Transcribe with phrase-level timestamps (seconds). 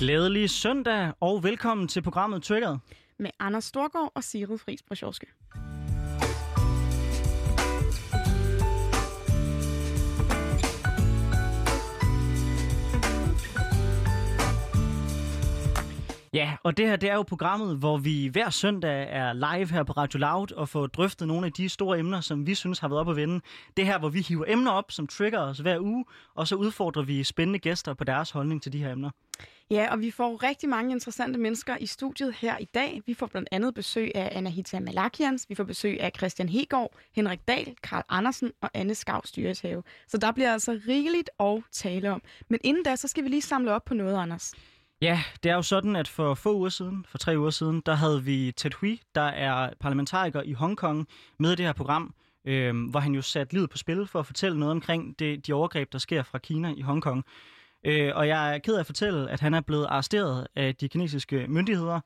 [0.00, 2.76] Glædelig søndag, og velkommen til programmet Triggered.
[3.18, 5.26] Med Anders Storgård og Sigrid Friis Brasjorske.
[16.34, 19.82] Ja, og det her det er jo programmet, hvor vi hver søndag er live her
[19.82, 22.88] på Radio Loud og får drøftet nogle af de store emner, som vi synes har
[22.88, 23.40] været op at vende.
[23.76, 26.04] Det her, hvor vi hiver emner op, som trigger os hver uge,
[26.34, 29.10] og så udfordrer vi spændende gæster på deres holdning til de her emner.
[29.70, 33.02] Ja, og vi får rigtig mange interessante mennesker i studiet her i dag.
[33.06, 37.40] Vi får blandt andet besøg af Anahita Malakians, vi får besøg af Christian Hegård, Henrik
[37.48, 39.82] Dahl, Karl Andersen og Anne Skav Styreshave.
[40.08, 42.22] Så der bliver altså rigeligt at tale om.
[42.48, 44.54] Men inden da, så skal vi lige samle op på noget, Anders.
[45.00, 47.94] Ja, det er jo sådan, at for få uger siden, for tre uger siden, der
[47.94, 52.90] havde vi Ted Hui, der er parlamentariker i Hongkong, med i det her program, øh,
[52.90, 55.92] hvor han jo satte livet på spil for at fortælle noget omkring det, de overgreb,
[55.92, 57.24] der sker fra Kina i Hongkong.
[57.84, 60.88] Øh, og jeg er ked af at fortælle, at han er blevet arresteret af de
[60.88, 62.00] kinesiske myndigheder.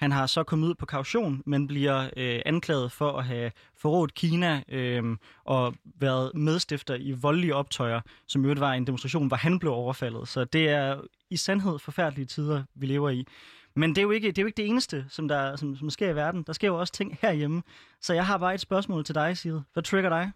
[0.00, 4.14] Han har så kommet ud på kaution, men bliver øh, anklaget for at have forrådt
[4.14, 9.58] Kina øh, og været medstifter i voldelige optøjer, som jo var en demonstration, hvor han
[9.58, 10.28] blev overfaldet.
[10.28, 13.26] Så det er i sandhed forfærdelige tider, vi lever i.
[13.76, 15.90] Men det er jo ikke det, er jo ikke det eneste, som, der, som, som
[15.90, 16.42] sker i verden.
[16.42, 17.62] Der sker jo også ting herhjemme.
[18.00, 19.58] Så jeg har bare et spørgsmål til dig, Sid.
[19.72, 20.30] Hvad trigger dig?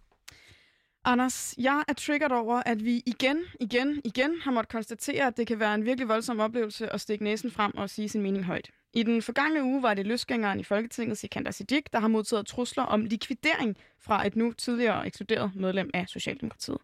[1.05, 5.47] Anders, jeg er triggeret over, at vi igen, igen, igen har måttet konstatere, at det
[5.47, 8.71] kan være en virkelig voldsom oplevelse at stikke næsen frem og sige sin mening højt.
[8.95, 12.83] I den forgangne uge var det løsgængeren i Folketinget, Sikander Siddiq, der har modtaget trusler
[12.83, 16.79] om likvidering fra et nu tidligere ekskluderet medlem af Socialdemokratiet.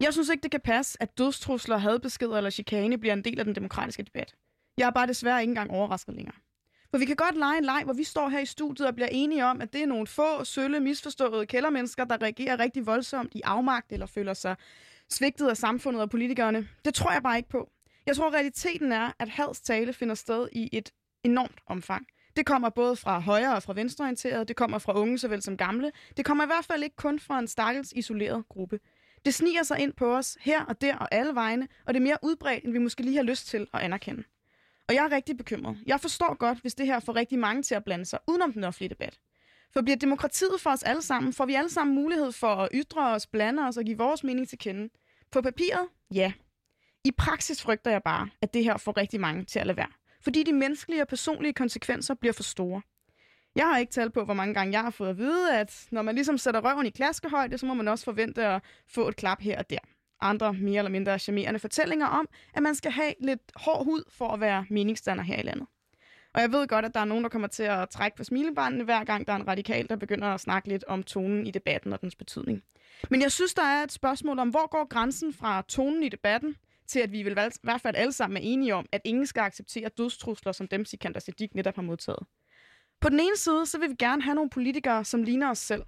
[0.00, 3.44] Jeg synes ikke, det kan passe, at dødstrusler, hadbeskeder eller chikane bliver en del af
[3.44, 4.34] den demokratiske debat.
[4.78, 6.36] Jeg er bare desværre ikke engang overrasket længere.
[6.92, 9.08] For vi kan godt lege en leg, hvor vi står her i studiet og bliver
[9.12, 13.40] enige om, at det er nogle få, sølle, misforståede kældermennesker, der reagerer rigtig voldsomt i
[13.44, 14.56] afmagt eller føler sig
[15.08, 16.68] svigtet af samfundet og politikerne.
[16.84, 17.70] Det tror jeg bare ikke på.
[18.06, 20.92] Jeg tror, realiteten er, at hads tale finder sted i et
[21.24, 22.06] enormt omfang.
[22.36, 25.92] Det kommer både fra højre og fra venstreorienterede, det kommer fra unge såvel som gamle.
[26.16, 28.80] Det kommer i hvert fald ikke kun fra en stakkels isoleret gruppe.
[29.24, 32.04] Det sniger sig ind på os her og der og alle vegne, og det er
[32.04, 34.24] mere udbredt, end vi måske lige har lyst til at anerkende.
[34.88, 35.78] Og jeg er rigtig bekymret.
[35.86, 38.64] Jeg forstår godt, hvis det her får rigtig mange til at blande sig udenom den
[38.64, 39.18] offentlige debat.
[39.72, 43.10] For bliver demokratiet for os alle sammen, får vi alle sammen mulighed for at ytre
[43.10, 44.88] os, blande os og give vores mening til kende.
[45.30, 45.88] På papiret?
[46.14, 46.32] Ja.
[47.04, 49.92] I praksis frygter jeg bare, at det her får rigtig mange til at lade være.
[50.20, 52.82] Fordi de menneskelige og personlige konsekvenser bliver for store.
[53.56, 56.02] Jeg har ikke talt på, hvor mange gange jeg har fået at vide, at når
[56.02, 59.40] man ligesom sætter røven i klaskehøjde, så må man også forvente at få et klap
[59.40, 59.78] her og der.
[60.22, 64.28] Andre mere eller mindre charmerende fortællinger om, at man skal have lidt hård hud for
[64.28, 65.66] at være meningsstander her i landet.
[66.34, 68.84] Og jeg ved godt, at der er nogen, der kommer til at trække på smilebåndene,
[68.84, 71.92] hver gang der er en radikal, der begynder at snakke lidt om tonen i debatten
[71.92, 72.62] og dens betydning.
[73.10, 76.56] Men jeg synes, der er et spørgsmål om, hvor går grænsen fra tonen i debatten,
[76.86, 79.40] til at vi vil i hvert fald alle sammen er enige om, at ingen skal
[79.40, 82.26] acceptere dødstrusler, som dem Sikander Siddiq netop har modtaget.
[83.00, 85.82] På den ene side, så vil vi gerne have nogle politikere, som ligner os selv.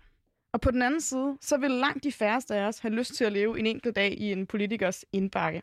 [0.54, 3.24] Og på den anden side, så vil langt de færreste af os have lyst til
[3.24, 5.62] at leve en enkelt dag i en politikers indbakke.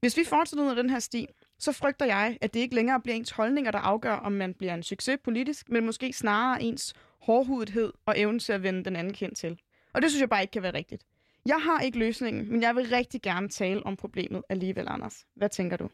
[0.00, 1.26] Hvis vi fortsætter ud af den her sti,
[1.58, 4.74] så frygter jeg, at det ikke længere bliver ens holdninger, der afgør, om man bliver
[4.74, 9.12] en succes politisk, men måske snarere ens hårdhudethed og evnen til at vende den anden
[9.12, 9.58] kendt til.
[9.92, 11.02] Og det synes jeg bare ikke kan være rigtigt.
[11.46, 15.26] Jeg har ikke løsningen, men jeg vil rigtig gerne tale om problemet alligevel, Anders.
[15.34, 15.90] Hvad tænker du?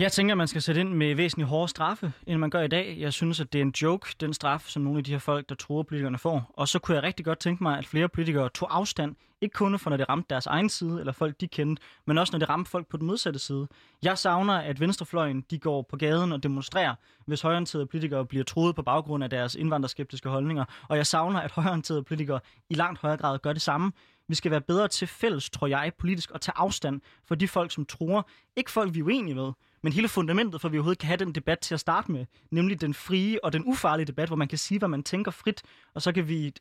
[0.00, 2.68] Jeg tænker, at man skal sætte ind med væsentligt hårdere straffe, end man gør i
[2.68, 2.96] dag.
[3.00, 5.48] Jeg synes, at det er en joke, den straf, som nogle af de her folk,
[5.48, 6.50] der tror politikerne får.
[6.54, 9.16] Og så kunne jeg rigtig godt tænke mig, at flere politikere tog afstand.
[9.40, 12.32] Ikke kun for, når det ramte deres egen side, eller folk, de kendte, men også
[12.32, 13.68] når det ramte folk på den modsatte side.
[14.02, 16.94] Jeg savner, at venstrefløjen de går på gaden og demonstrerer,
[17.26, 20.64] hvis højreorienterede politikere bliver troet på baggrund af deres indvandrerskeptiske holdninger.
[20.88, 23.92] Og jeg savner, at højreorienterede politikere i langt højere grad gør det samme.
[24.28, 27.72] Vi skal være bedre til fælles, tror jeg, politisk at tage afstand for de folk,
[27.72, 28.28] som tror.
[28.56, 29.52] Ikke folk, vi er uenige med,
[29.82, 32.26] men hele fundamentet for, at vi overhovedet kan have den debat til at starte med,
[32.50, 35.62] nemlig den frie og den ufarlige debat, hvor man kan sige, hvad man tænker frit,
[35.94, 36.52] og så kan vi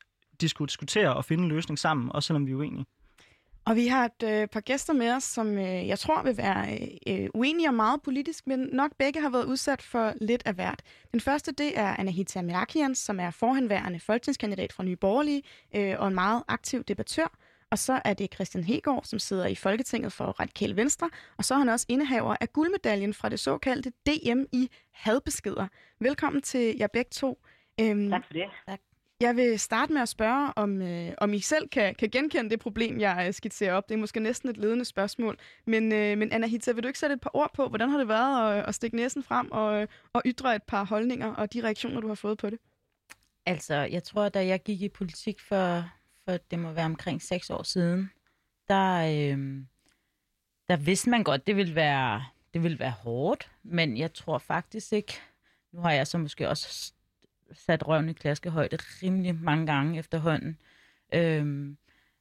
[0.41, 2.85] diskutere og finde en løsning sammen, også selvom vi er uenige.
[3.67, 6.73] Og vi har et øh, par gæster med os, som øh, jeg tror vil være
[6.73, 10.53] øh, øh, uenige og meget politisk, men nok begge har været udsat for lidt af
[10.53, 10.81] hvert.
[11.11, 15.43] Den første, det er Anahita Mirakian, som er forhenværende folketingskandidat fra Nye Borgerlige
[15.75, 17.37] øh, og en meget aktiv debattør.
[17.71, 21.53] Og så er det Christian Hegård, som sidder i Folketinget for Radikale Venstre, og så
[21.53, 25.67] er han også indehaver af guldmedaljen fra det såkaldte DM i hadbeskeder.
[25.99, 27.39] Velkommen til jer begge to.
[27.81, 28.45] Øhm, tak for det.
[28.67, 28.79] Tak.
[29.19, 32.59] Jeg vil starte med at spørge, om, øh, om I selv kan, kan genkende det
[32.59, 33.89] problem, jeg øh, skitserer op.
[33.89, 35.37] Det er måske næsten et ledende spørgsmål.
[35.65, 37.97] Men, øh, men Anna Hitta, vil du ikke sætte et par ord på, hvordan har
[37.97, 41.63] det været at, at stikke næsen frem og, og ytre et par holdninger og de
[41.63, 42.59] reaktioner, du har fået på det?
[43.45, 45.89] Altså, jeg tror, da jeg gik i politik for
[46.27, 48.11] for det må være omkring seks år siden,
[48.67, 49.63] der, øh,
[50.67, 54.93] der vidste man godt, det ville være det ville være hårdt, men jeg tror faktisk
[54.93, 55.13] ikke,
[55.71, 56.93] nu har jeg så måske også
[57.51, 60.57] sat røven i klaskehøjde rimelig mange gange efterhånden.
[61.13, 61.77] Øhm,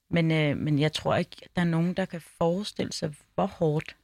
[0.08, 3.96] men, øh, men jeg tror ikke, der er nogen, der kan forestille sig, hvor hårdt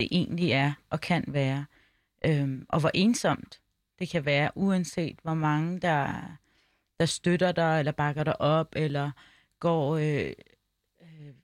[0.00, 1.64] det egentlig er og kan være.
[2.26, 3.60] Øhm, og hvor ensomt
[3.98, 6.22] det kan være, uanset hvor mange, der,
[7.00, 9.10] der støtter dig, eller bakker dig op, eller
[9.60, 10.32] går øh,
[11.02, 11.34] øh,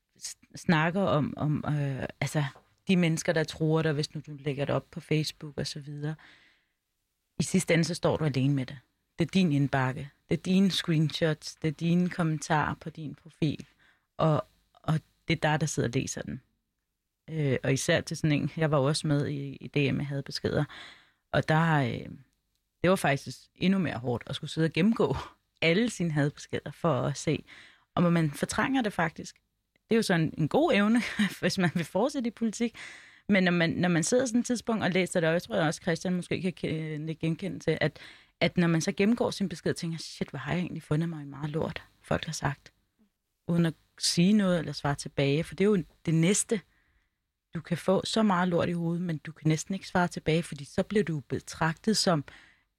[0.56, 2.44] snakker om, om øh, altså,
[2.88, 5.80] de mennesker, der tror dig, hvis nu du lægger det op på Facebook og så
[5.80, 6.14] videre.
[7.40, 8.78] I sidste ende, så står du alene med det.
[9.18, 10.10] Det er din indbakke.
[10.28, 11.54] Det er dine screenshots.
[11.54, 13.66] Det er dine kommentarer på din profil.
[14.16, 16.40] Og, og det er der, der sidder og læser den.
[17.30, 20.22] Øh, og især til sådan en, jeg var også med i, i DM, jeg havde
[20.22, 20.64] beskeder.
[21.32, 22.10] Og der, øh,
[22.82, 25.16] det var faktisk endnu mere hårdt at skulle sidde og gennemgå
[25.62, 27.44] alle sine hadbeskeder for at se,
[27.94, 29.36] og man fortrænger det faktisk.
[29.88, 31.02] Det er jo sådan en god evne,
[31.40, 32.76] hvis man vil fortsætte i politik.
[33.28, 35.56] Men når man, når man sidder sådan et tidspunkt og læser det, og jeg tror
[35.56, 37.98] også, Christian måske kan genkende til, at,
[38.40, 41.22] at når man så gennemgår sin besked, tænker shit, hvad har jeg egentlig fundet mig
[41.22, 42.72] i meget lort, folk har sagt,
[43.48, 46.60] uden at sige noget eller svare tilbage, for det er jo det næste.
[47.54, 50.42] Du kan få så meget lort i hovedet, men du kan næsten ikke svare tilbage,
[50.42, 52.24] fordi så bliver du betragtet som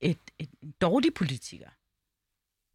[0.00, 1.68] et, et, en dårlig politiker.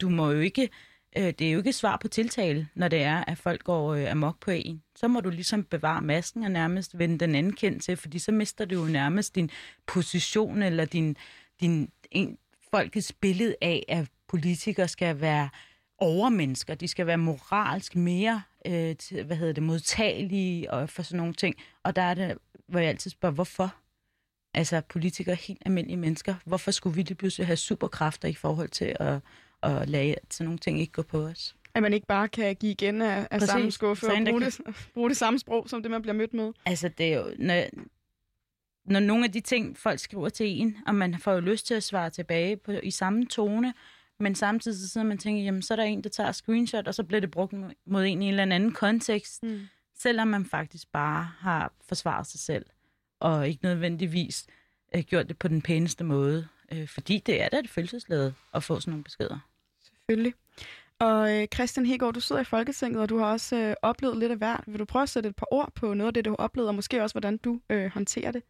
[0.01, 0.69] Du må jo ikke,
[1.18, 4.12] øh, det er jo ikke svar på tiltale, når det er, at folk går øh,
[4.12, 4.83] amok på en.
[4.95, 8.31] Så må du ligesom bevare masken og nærmest vende den anden kendt til, fordi så
[8.31, 9.50] mister du jo nærmest din
[9.86, 11.18] position eller din,
[11.62, 12.38] din en,
[12.71, 15.50] folkets billede af, at politikere skal være
[15.98, 16.75] overmennesker.
[16.75, 21.33] De skal være moralsk mere øh, til, hvad hedder det, modtagelige og for sådan nogle
[21.33, 21.56] ting.
[21.83, 22.38] Og der er det,
[22.68, 23.75] hvor jeg altid spørger, hvorfor?
[24.54, 26.36] Altså politikere, helt almindelige mennesker.
[26.45, 29.19] Hvorfor skulle vi lige pludselig have superkræfter i forhold til at,
[29.67, 31.55] at lade sådan nogle ting ikke gå på os?
[31.73, 34.51] At man ikke bare kan give igen af, af samme skuffe og bruge, kan...
[34.51, 36.53] det, bruge det samme sprog, som det, man bliver mødt med.
[36.65, 37.31] Altså, det er jo...
[37.39, 37.63] Når,
[38.85, 41.73] når nogle af de ting, folk skriver til en, og man får jo lyst til
[41.73, 43.73] at svare tilbage på, i samme tone,
[44.19, 46.87] men samtidig så sidder man og tænker, jamen så er der en, der tager screenshot,
[46.87, 47.53] og så bliver det brugt
[47.85, 49.59] mod en i en eller anden kontekst, mm.
[49.95, 52.65] selvom man faktisk bare har forsvaret sig selv,
[53.19, 54.47] og ikke nødvendigvis
[54.95, 58.63] øh, gjort det på den pæneste måde, øh, fordi det er da et følelsesladet at
[58.63, 59.39] få sådan nogle beskeder.
[60.09, 60.33] Selvfølgelig.
[61.00, 64.31] Og øh, Christian Hegård, du sidder i Folketinget, og du har også øh, oplevet lidt
[64.31, 64.63] af hvert.
[64.68, 66.69] Vil du prøve at sætte et par ord på noget af det, du har oplevet,
[66.69, 68.44] og måske også, hvordan du øh, håndterer det?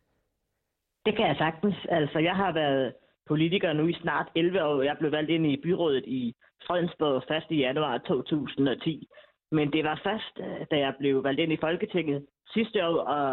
[1.06, 1.76] Det kan jeg sagtens.
[1.90, 2.94] Altså, jeg har været
[3.28, 4.82] politiker nu i snart 11 år.
[4.82, 6.36] Jeg blev valgt ind i byrådet i
[6.68, 9.08] Fredensborg først i januar 2010.
[9.52, 13.26] Men det var først, øh, da jeg blev valgt ind i Folketinget sidste år, og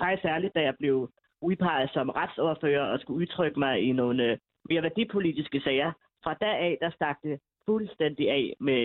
[0.00, 1.10] faktisk særligt, da jeg blev
[1.42, 4.38] udpeget som retsoverfører og skulle udtrykke mig i nogle øh,
[4.68, 5.92] mere værdipolitiske sager.
[6.24, 7.38] Fra da af, der stak det
[7.68, 8.82] fuldstændig af med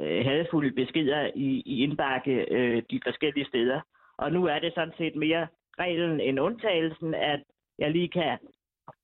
[0.00, 3.80] øh, hadfulde beskeder i, i indbakke øh, de forskellige steder.
[4.18, 5.46] Og nu er det sådan set mere
[5.78, 7.42] reglen end undtagelsen, at
[7.78, 8.38] jeg lige kan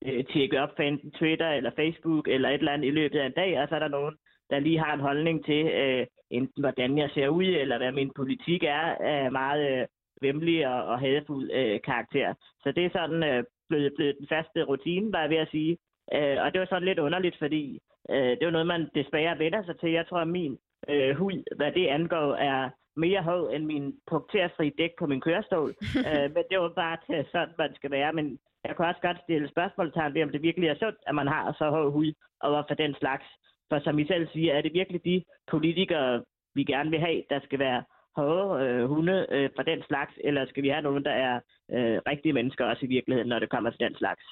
[0.07, 3.27] øh, tjekke op på enten Twitter eller Facebook eller et eller andet i løbet af
[3.27, 4.15] en dag, og så er der nogen,
[4.51, 8.13] der lige har en holdning til, øh, enten hvordan jeg ser ud, eller hvad min
[8.17, 9.87] politik er, af meget øh,
[10.21, 12.35] vemmelig og, og hadfuld øh, karakter.
[12.63, 15.79] Så det er sådan øh, blevet, blevet den faste rutine, var jeg ved at sige.
[16.15, 17.81] Øh, og det var sådan lidt underligt, fordi
[18.11, 19.91] øh, det var noget, man desværre vender sig til.
[19.91, 20.59] Jeg tror, at min
[20.89, 25.71] øh, hud, hvad det angår, er mere hård end min punkterfri dæk på min kørestol.
[26.09, 28.13] øh, men det var bare til sådan, man skal være.
[28.13, 31.27] Men jeg kan også godt stille spørgsmålstegn ved, om det virkelig er sundt, at man
[31.27, 33.25] har så hård hud over for den slags.
[33.69, 37.41] For som I selv siger, er det virkelig de politikere, vi gerne vil have, der
[37.41, 37.85] skal være
[38.17, 41.35] hårde øh, hunde øh, fra den slags, eller skal vi have nogen, der er
[41.71, 44.25] øh, rigtige mennesker også i virkeligheden, når det kommer til den slags?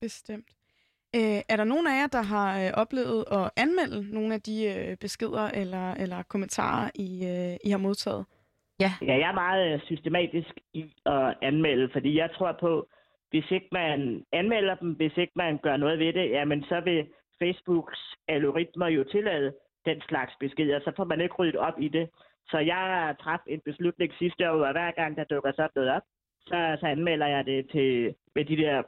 [0.00, 0.48] Bestemt.
[1.16, 4.56] Øh, er der nogen af jer, der har øh, oplevet at anmelde nogle af de
[4.72, 8.26] øh, beskeder eller, eller kommentarer, I, øh, I har modtaget?
[8.80, 8.90] Ja.
[9.08, 12.88] ja, jeg er meget øh, systematisk i at anmelde, fordi jeg tror på,
[13.30, 17.06] hvis ikke man anmelder dem, hvis ikke man gør noget ved det, jamen så vil
[17.38, 19.54] Facebooks algoritmer jo tillade
[19.84, 22.08] den slags beskeder, så får man ikke ryddet op i det.
[22.50, 26.02] Så jeg træffet en beslutning sidste år, og hver gang der dukker sådan noget op,
[26.46, 28.82] så, så anmelder jeg det til med de der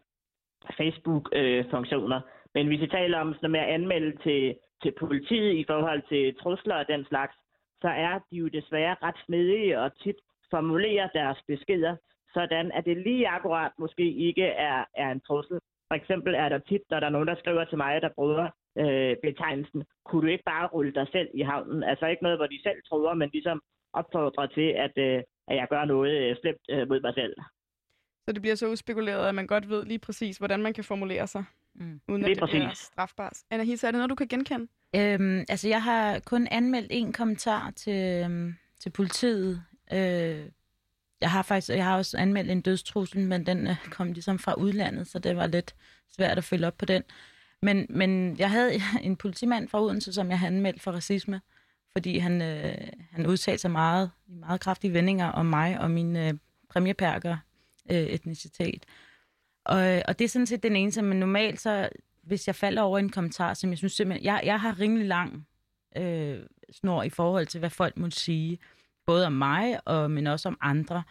[0.79, 2.17] Facebook-funktioner.
[2.17, 2.23] Øh,
[2.55, 6.35] Men hvis vi taler om sådan med at anmelde til, til politiet i forhold til
[6.35, 7.37] trusler og den slags,
[7.83, 10.17] så er de jo desværre ret snedige og tit
[10.51, 11.97] formulerer deres beskeder,
[12.35, 15.59] sådan at det lige akkurat måske ikke er, er en trussel.
[15.89, 18.49] For eksempel er der tit, når der er nogen, der skriver til mig, der bruger
[18.79, 21.83] øh, betegnelsen, kunne du ikke bare rulle dig selv i havnen?
[21.83, 25.67] Altså ikke noget, hvor de selv tror, men ligesom opfordrer til, at, øh, at jeg
[25.71, 27.35] gør noget øh, slemt øh, mod mig selv.
[28.25, 31.27] Så det bliver så udspekuleret, at man godt ved lige præcis, hvordan man kan formulere
[31.27, 32.01] sig, mm.
[32.09, 32.53] uden at det præcis.
[32.53, 33.37] bliver strafbart.
[33.51, 34.67] Anna Hisse, er det noget, du kan genkende?
[34.97, 39.63] Øhm, altså, jeg har kun anmeldt en kommentar til, øhm, til politiet.
[39.93, 40.45] Øh,
[41.21, 44.55] jeg har faktisk jeg har også anmeldt en dødstrussel, men den øh, kom ligesom fra
[44.55, 45.75] udlandet, så det var lidt
[46.17, 47.03] svært at følge op på den.
[47.63, 51.41] Men, men jeg havde en politimand fra Odense, som jeg havde anmeldt for racisme,
[51.93, 56.17] fordi han, øh, han udtalte sig meget, i meget kraftige vendinger om mig og min
[56.17, 56.35] øh,
[56.69, 57.37] præmiepærker
[57.91, 58.87] øh, etnicitet.
[59.65, 61.89] Og, øh, og det er sådan set den eneste, men normalt så,
[62.23, 65.47] hvis jeg falder over en kommentar, som jeg synes simpelthen, jeg, jeg har rimelig lang
[65.97, 66.39] øh,
[66.73, 68.59] snor i forhold til, hvad folk må sige,
[69.07, 71.03] både om mig, og, men også om andre.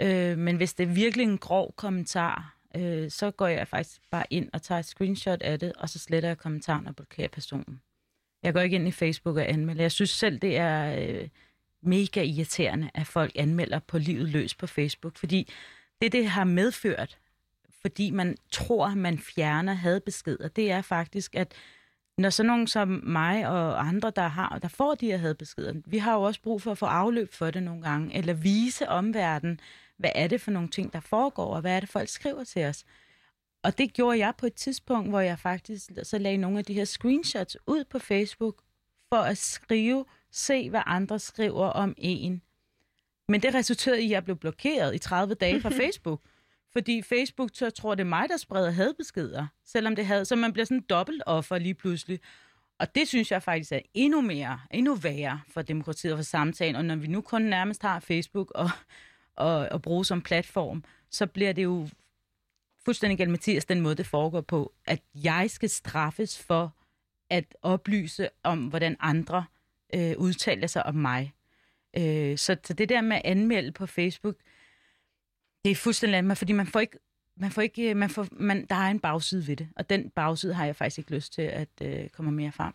[0.00, 4.24] Øh, men hvis det er virkelig en grov kommentar, øh, så går jeg faktisk bare
[4.30, 7.80] ind og tager et screenshot af det, og så sletter jeg kommentaren og blokerer personen.
[8.42, 9.82] Jeg går ikke ind i Facebook og anmelder.
[9.82, 11.28] Jeg synes selv, det er øh,
[11.82, 15.52] mega irriterende, at folk anmelder på livet løs på Facebook, fordi
[16.02, 17.18] det, det har medført,
[17.80, 21.54] fordi man tror, man fjerner hadbeskeder, det er faktisk, at
[22.18, 25.98] når sådan nogen som mig og andre, der har, der får de her hadbeskeder, vi
[25.98, 29.60] har jo også brug for at få afløb for det nogle gange, eller vise omverdenen,
[29.96, 32.64] hvad er det for nogle ting, der foregår, og hvad er det, folk skriver til
[32.64, 32.84] os.
[33.62, 36.74] Og det gjorde jeg på et tidspunkt, hvor jeg faktisk så lagde nogle af de
[36.74, 38.62] her screenshots ud på Facebook,
[39.08, 42.42] for at skrive, se hvad andre skriver om en.
[43.30, 46.20] Men det resulterede i, at jeg blev blokeret i 30 dage fra Facebook.
[46.72, 50.52] Fordi Facebook så tror, det er mig, der spreder hadbeskeder, selvom det havde, så man
[50.52, 52.20] bliver sådan dobbelt offer lige pludselig.
[52.78, 56.76] Og det synes jeg faktisk er endnu mere, endnu værre for demokratiet og for samtalen.
[56.76, 58.70] Og når vi nu kun nærmest har Facebook og,
[59.36, 61.88] og, og bruge som platform, så bliver det jo
[62.84, 66.74] fuldstændig galt Mathias, den måde, det foregår på, at jeg skal straffes for
[67.30, 69.44] at oplyse om, hvordan andre
[69.94, 71.32] øh, udtaler sig om mig.
[71.96, 74.36] Øh, så, så det der med at anmelde på Facebook,
[75.64, 76.98] det er fuldstændig andet, fordi man får ikke,
[77.36, 80.10] man får ikke, øh, man får, man, der er en bagside ved det, og den
[80.10, 82.72] bagside har jeg faktisk ikke lyst til at øh, komme mere frem.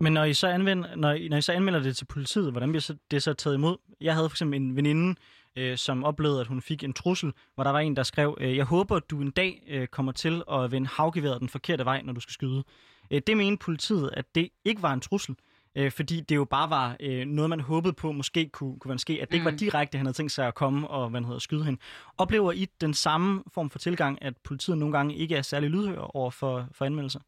[0.00, 2.68] Men når I, så anvender, når, I, når I så anmelder det til politiet, hvordan
[2.68, 3.76] bliver så, det så taget imod?
[4.00, 5.14] Jeg havde for eksempel en veninde,
[5.56, 8.56] øh, som oplevede, at hun fik en trussel, hvor der var en, der skrev, øh,
[8.56, 12.02] jeg håber, at du en dag øh, kommer til at vende havgeværet den forkerte vej,
[12.02, 12.64] når du skal skyde.
[13.10, 16.70] Øh, det mente politiet, at det ikke var en trussel, øh, fordi det jo bare
[16.70, 19.56] var øh, noget, man håbede på måske kunne, kunne ske, at det ikke var mm.
[19.56, 21.80] direkte, han havde tænkt sig at komme og hvad hedder, skyde hende.
[22.18, 25.98] Oplever I den samme form for tilgang, at politiet nogle gange ikke er særlig lydhør
[25.98, 27.20] over for, for anmeldelser?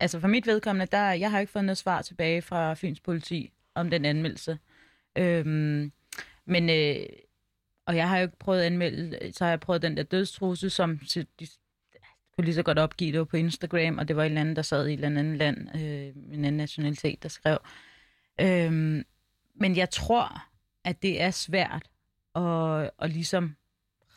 [0.00, 3.52] Altså for mit vedkommende, der, jeg har ikke fået noget svar tilbage fra Fyns politi
[3.74, 4.58] om den anmeldelse.
[5.18, 5.92] Øhm,
[6.44, 7.06] men, øh,
[7.86, 10.70] og jeg har jo ikke prøvet at anmelde, så har jeg prøvet den der dødstruse,
[10.70, 10.98] som
[11.40, 11.46] de
[12.38, 14.62] kunne lige så godt opgive det på Instagram, og det var en eller anden, der
[14.62, 17.58] sad i et eller andet land, øh, en anden nationalitet, der skrev.
[18.40, 19.04] Øhm,
[19.54, 20.42] men jeg tror,
[20.84, 21.90] at det er svært
[22.34, 23.56] at, at ligesom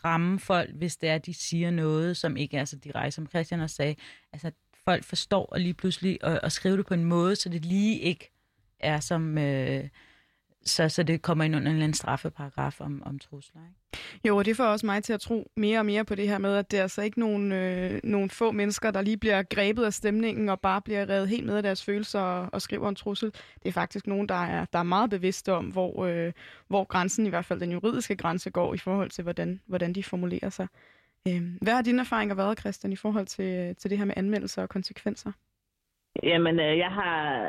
[0.05, 3.27] ramme folk, hvis det er, at de siger noget, som ikke er så direkte, som
[3.27, 3.95] Christian også sagde.
[4.33, 4.51] Altså,
[4.85, 7.99] folk forstår og lige pludselig at, at skrive det på en måde, så det lige
[7.99, 8.31] ikke
[8.79, 9.37] er som...
[9.37, 9.89] Øh,
[10.65, 13.61] så, så det kommer ind under en eller anden straffeparagraf om, om trusler.
[13.61, 14.27] Ikke?
[14.27, 16.37] Jo, og det får også mig til at tro mere og mere på det her
[16.37, 19.83] med, at det er altså ikke nogen, øh, nogen få mennesker, der lige bliver grebet
[19.83, 22.95] af stemningen og bare bliver revet helt med af deres følelser og, og skriver en
[22.95, 23.31] trussel.
[23.31, 26.33] Det er faktisk nogen, der er, der er meget bevidste om, hvor, øh,
[26.67, 30.03] hvor grænsen, i hvert fald den juridiske grænse, går i forhold til, hvordan, hvordan de
[30.03, 30.67] formulerer sig.
[31.27, 34.61] Øh, hvad har dine erfaringer været, Christian, i forhold til, til det her med anmeldelser
[34.61, 35.31] og konsekvenser?
[36.23, 37.47] Jamen, øh, jeg har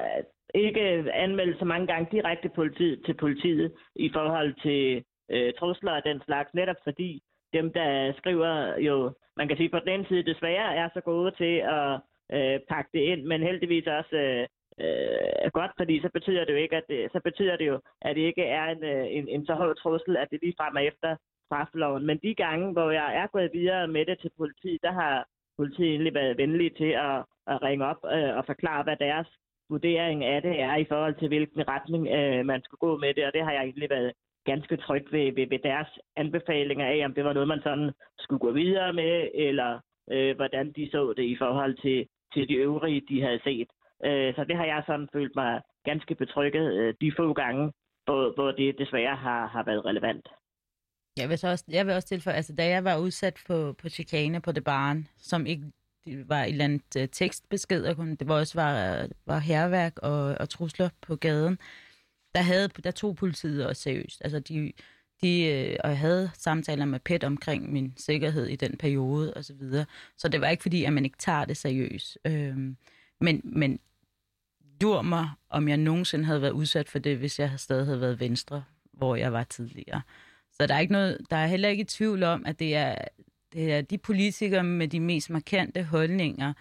[0.54, 6.04] ikke anmeldt så mange gange direkte politiet, til politiet i forhold til øh, trusler og
[6.04, 10.22] den slags, netop fordi dem, der skriver jo, man kan sige på den ene side,
[10.22, 12.00] desværre er så gode til at
[12.32, 14.46] øh, pakke det ind, men heldigvis også øh,
[14.80, 18.16] øh, godt, fordi så betyder det jo ikke, at det, så betyder det jo, at
[18.16, 20.80] det ikke er en, øh, en, en så høj trussel, at det lige frem er
[20.80, 21.16] efter
[21.46, 22.06] straffeloven.
[22.06, 25.90] Men de gange, hvor jeg er gået videre med det til politiet, der har politiet
[25.90, 29.28] egentlig været venlige til at, at ringe op øh, og forklare, hvad deres
[29.74, 33.24] vurdering af det er i forhold til, hvilken retning øh, man skulle gå med det,
[33.26, 34.12] og det har jeg egentlig været
[34.50, 38.44] ganske tryg ved, ved, ved deres anbefalinger af, om det var noget, man sådan skulle
[38.46, 39.70] gå videre med, eller
[40.14, 41.98] øh, hvordan de så det i forhold til,
[42.34, 43.70] til de øvrige, de havde set.
[44.06, 47.72] Øh, så det har jeg sådan følt mig ganske betrykket øh, de få gange,
[48.04, 50.28] hvor, hvor det desværre har, har været relevant.
[51.16, 53.88] Jeg vil, så også, jeg vil også tilføje, altså da jeg var udsat på, på
[53.88, 55.64] chikane på det barn, som ikke
[56.04, 59.98] det var et eller andet øh, uh, tekstbesked, og det var også var, var herværk
[59.98, 61.58] og, og trusler på gaden,
[62.34, 64.20] der, havde, der tog politiet også seriøst.
[64.24, 64.72] Altså de,
[65.22, 69.44] de øh, og jeg havde samtaler med PET omkring min sikkerhed i den periode og
[69.44, 69.84] så videre.
[70.18, 72.18] Så det var ikke fordi, at man ikke tager det seriøst.
[72.24, 72.76] Øhm,
[73.20, 73.80] men, men
[74.80, 78.20] dur mig, om jeg nogensinde havde været udsat for det, hvis jeg stadig havde været
[78.20, 80.02] venstre, hvor jeg var tidligere.
[80.52, 82.94] Så der er, ikke noget, der er heller ikke tvivl om, at det er,
[83.52, 86.52] det er de politikere med de mest markante holdninger,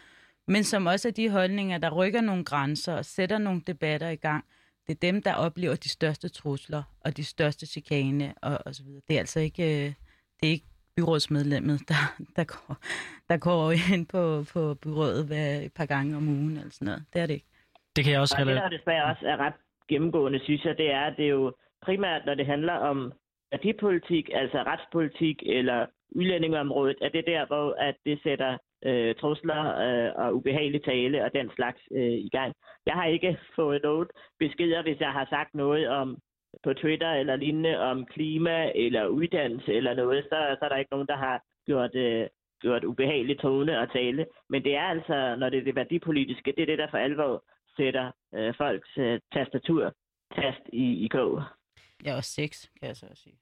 [0.47, 4.15] men som også er de holdninger, der rykker nogle grænser og sætter nogle debatter i
[4.15, 4.45] gang,
[4.87, 8.83] det er dem, der oplever de største trusler og de største chikane og, og så
[8.83, 9.01] videre.
[9.07, 9.93] Det er altså ikke, øh,
[10.37, 12.77] det er ikke byrådsmedlemmet, der, der, går,
[13.29, 17.03] der går ind på, på byrådet hver et par gange om ugen eller sådan noget.
[17.13, 17.47] Det er det ikke.
[17.95, 19.53] Det kan jeg også Og det, der desværre også er ret
[19.89, 23.13] gennemgående, synes jeg, det er, at det er jo primært, når det handler om
[23.51, 29.61] værdipolitik, altså retspolitik eller udlændingeområdet, at det er der, hvor at det sætter øh, trusler
[29.85, 32.53] øh, og ubehagelig tale og den slags øh, i gang.
[32.85, 34.07] Jeg har ikke fået nogen
[34.39, 36.17] beskeder, hvis jeg har sagt noget om
[36.63, 40.91] på Twitter eller lignende om klima eller uddannelse eller noget, så, så er der ikke
[40.91, 42.27] nogen, der har gjort, øh,
[42.61, 44.25] gjort ubehagelig tone og tale.
[44.49, 47.43] Men det er altså, når det er det værdipolitiske, det er det, der for alvor
[47.77, 49.93] sætter øh, folks øh, tastatur
[50.35, 51.41] tast i, i kog.
[52.03, 53.37] Jeg er også sex, kan jeg så også sige.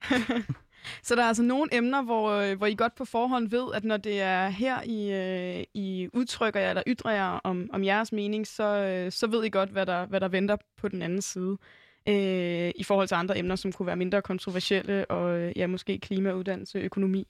[1.02, 3.84] Så der er altså nogle emner, hvor, øh, hvor I godt på forhånd ved, at
[3.84, 8.12] når det er her, I, øh, I udtrykker jer eller ytrer jer om, om jeres
[8.12, 11.22] mening, så, øh, så ved I godt, hvad der, hvad der venter på den anden
[11.22, 11.58] side.
[12.08, 16.32] Øh, I forhold til andre emner, som kunne være mindre kontroversielle, og ja, måske klima,
[16.32, 17.26] uddannelse, økonomi.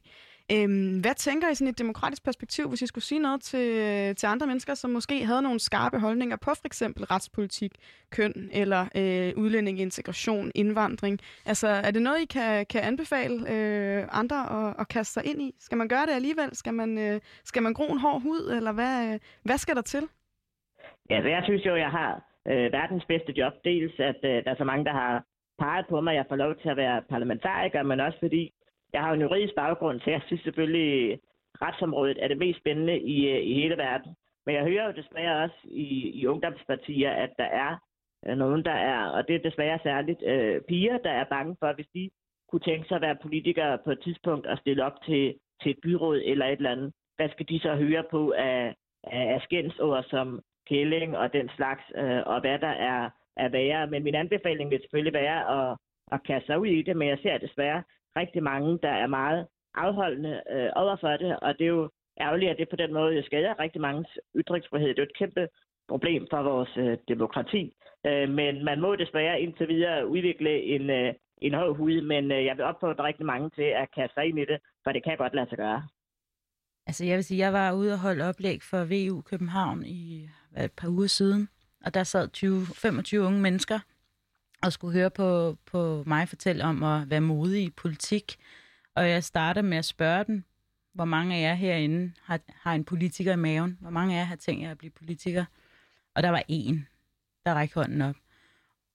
[0.54, 3.66] Øhm, hvad tænker I sådan i et demokratisk perspektiv, hvis I skulle sige noget til,
[3.76, 7.72] øh, til andre mennesker, som måske havde nogle skarpe holdninger på for eksempel retspolitik,
[8.10, 11.18] køn eller øh, udlænding, integration, indvandring?
[11.46, 15.42] Altså, er det noget, I kan, kan anbefale øh, andre at, at kaste sig ind
[15.42, 15.54] i?
[15.60, 16.50] Skal man gøre det alligevel?
[16.52, 19.82] Skal man, øh, skal man gro en hård hud, eller hvad, øh, hvad skal der
[19.82, 20.04] til?
[21.10, 23.52] Ja, så jeg synes jo, jeg har øh, verdens bedste job.
[23.64, 25.24] Dels, at øh, der er så mange, der har
[25.58, 28.52] peget på mig, at jeg får lov til at være parlamentariker, men også fordi
[28.92, 31.20] jeg har en juridisk baggrund, så jeg synes selvfølgelig,
[31.62, 34.14] retsområdet er det mest spændende i, øh, i hele verden.
[34.46, 37.76] Men jeg hører jo desværre også i, i ungdomspartier, at der er
[38.26, 41.72] øh, nogen, der er, og det er desværre særligt øh, piger, der er bange for,
[41.72, 42.10] hvis de
[42.50, 45.78] kunne tænke sig at være politikere på et tidspunkt og stille op til, til et
[45.82, 46.92] byråd eller et eller andet.
[47.16, 51.82] Hvad skal de så høre på af, af, af skændsord som kælling og den slags,
[51.96, 53.86] øh, og hvad der er, er værre.
[53.86, 55.76] Men min anbefaling vil selvfølgelig være at,
[56.12, 57.82] at kaste sig ud i det, men jeg ser desværre
[58.16, 62.50] rigtig mange, der er meget afholdende øh, over for det, og det er jo ærgerligt,
[62.50, 64.04] at det på den måde skader rigtig mange
[64.36, 64.88] ytringsfrihed.
[64.88, 65.48] Det er jo et kæmpe
[65.88, 67.62] problem for vores øh, demokrati.
[68.06, 72.44] Øh, men man må desværre indtil videre udvikle en, øh, en hård hud, men øh,
[72.44, 75.16] jeg vil opfordre rigtig mange til at kaste sig ind i det, for det kan
[75.16, 75.82] godt lade sig gøre.
[76.86, 80.64] Altså jeg vil sige, jeg var ude og holde oplæg for VU København i hvad,
[80.64, 81.48] et par uger siden,
[81.84, 83.78] og der sad 20, 25 unge mennesker
[84.62, 88.36] og skulle høre på, på mig fortælle om at være modig i politik.
[88.94, 90.44] Og jeg starter med at spørge den,
[90.94, 93.78] hvor mange af jer herinde har, har en politiker i maven?
[93.80, 95.44] Hvor mange af jer har tænkt jer at blive politiker?
[96.14, 96.88] Og der var en,
[97.46, 98.16] der rækkede hånden op.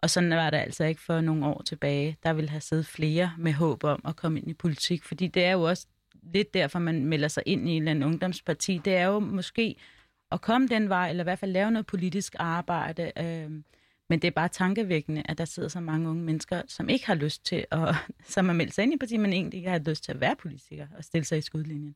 [0.02, 2.18] Og sådan var det altså ikke for nogle år tilbage.
[2.24, 5.46] Der ville have siddet flere med håb om at komme ind i politik, fordi det
[5.46, 5.88] er jo også
[6.34, 8.82] lidt derfor, man melder sig ind i en eller anden ungdomsparti.
[8.86, 9.76] Det er jo måske
[10.32, 13.12] at komme den vej, eller i hvert fald lave noget politisk arbejde.
[13.18, 13.52] Øh,
[14.10, 17.16] men det er bare tankevækkende, at der sidder så mange unge mennesker, som ikke har
[17.16, 17.96] lyst til at,
[18.34, 20.36] som har meldt sig ind i partiet, men egentlig ikke har lyst til at være
[20.36, 21.96] politiker og stille sig i skudlinjen.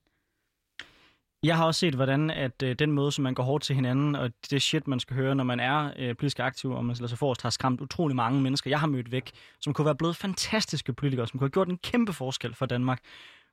[1.44, 4.16] Jeg har også set, hvordan at øh, den måde, som man går hårdt til hinanden,
[4.16, 7.08] og det shit, man skal høre, når man er øh, politisk aktiv, og man stiller
[7.08, 10.16] sig forrest, har skræmt utrolig mange mennesker, jeg har mødt væk, som kunne være blevet
[10.16, 13.00] fantastiske politikere, som kunne have gjort en kæmpe forskel for Danmark.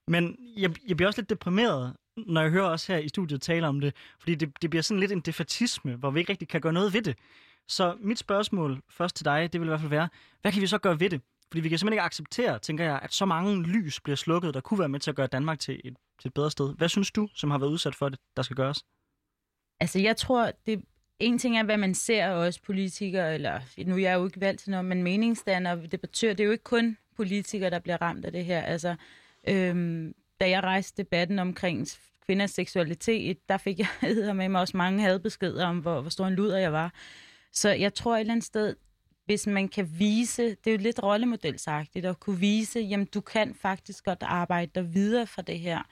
[0.09, 3.69] Men jeg, jeg bliver også lidt deprimeret, når jeg hører os her i studiet tale
[3.69, 6.61] om det, fordi det, det bliver sådan lidt en defatisme, hvor vi ikke rigtig kan
[6.61, 7.16] gøre noget ved det.
[7.68, 10.09] Så mit spørgsmål først til dig, det vil i hvert fald være,
[10.42, 11.20] hvad kan vi så gøre ved det?
[11.50, 14.61] Fordi vi kan simpelthen ikke acceptere, tænker jeg, at så mange lys bliver slukket, der
[14.61, 16.74] kunne være med til at gøre Danmark til et, til et bedre sted.
[16.76, 18.85] Hvad synes du, som har været udsat for det, der skal gøres?
[19.81, 20.85] Altså, jeg tror, det
[21.18, 24.61] en ting er, hvad man ser også politikere, eller nu er jeg jo ikke valgt
[24.61, 28.33] til noget, men meningsdanner, og det er jo ikke kun politikere, der bliver ramt af
[28.33, 28.62] det her.
[28.62, 28.96] Altså,
[29.48, 31.87] øhm, da jeg rejste debatten omkring
[32.26, 33.88] kvinders seksualitet, der fik jeg
[34.35, 36.92] med mig også mange hadbeskeder om, hvor, hvor stor en luder jeg var.
[37.57, 38.77] Så jeg tror et eller andet sted,
[39.25, 43.55] hvis man kan vise, det er jo lidt rollemodelsagtigt, at kunne vise, jamen du kan
[43.55, 45.83] faktisk godt arbejde dig videre fra det her.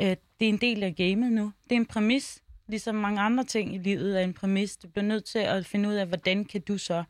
[0.00, 1.52] Øh, det er en del af gamet nu.
[1.64, 4.76] Det er en præmis, ligesom mange andre ting i livet er en præmis.
[4.76, 7.04] Du bliver nødt til at finde ud af, hvordan kan du så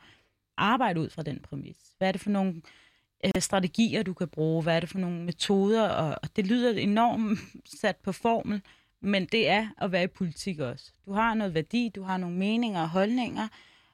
[0.56, 1.76] arbejde ud fra den præmis.
[1.98, 2.62] Hvad er det for nogle
[3.24, 4.62] øh, strategier, du kan bruge?
[4.62, 5.88] Hvad er det for nogle metoder?
[5.88, 7.38] Og, og det lyder enormt
[7.80, 8.62] sat på formel,
[9.00, 10.92] men det er at være i politik også.
[11.06, 13.48] Du har noget værdi, du har nogle meninger og holdninger,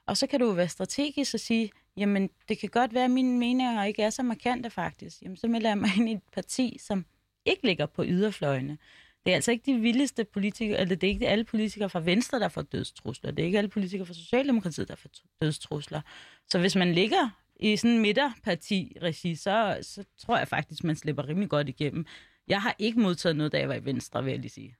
[0.07, 3.39] og så kan du være strategisk og sige, jamen det kan godt være, at mine
[3.39, 5.21] meninger ikke er så markante faktisk.
[5.21, 7.05] Jamen så melder jeg mig ind i et parti, som
[7.45, 8.77] ikke ligger på yderfløjene.
[9.25, 12.39] Det er altså ikke de vildeste politikere, eller det er ikke alle politikere fra Venstre,
[12.39, 13.31] der får dødstrusler.
[13.31, 15.09] Det er ikke alle politikere fra Socialdemokratiet, der får
[15.41, 16.01] dødstrusler.
[16.49, 21.27] Så hvis man ligger i sådan en midterparti-regi, så, så tror jeg faktisk, man slipper
[21.27, 22.05] rimelig godt igennem.
[22.47, 24.75] Jeg har ikke modtaget noget, da jeg var i Venstre, vil jeg lige sige.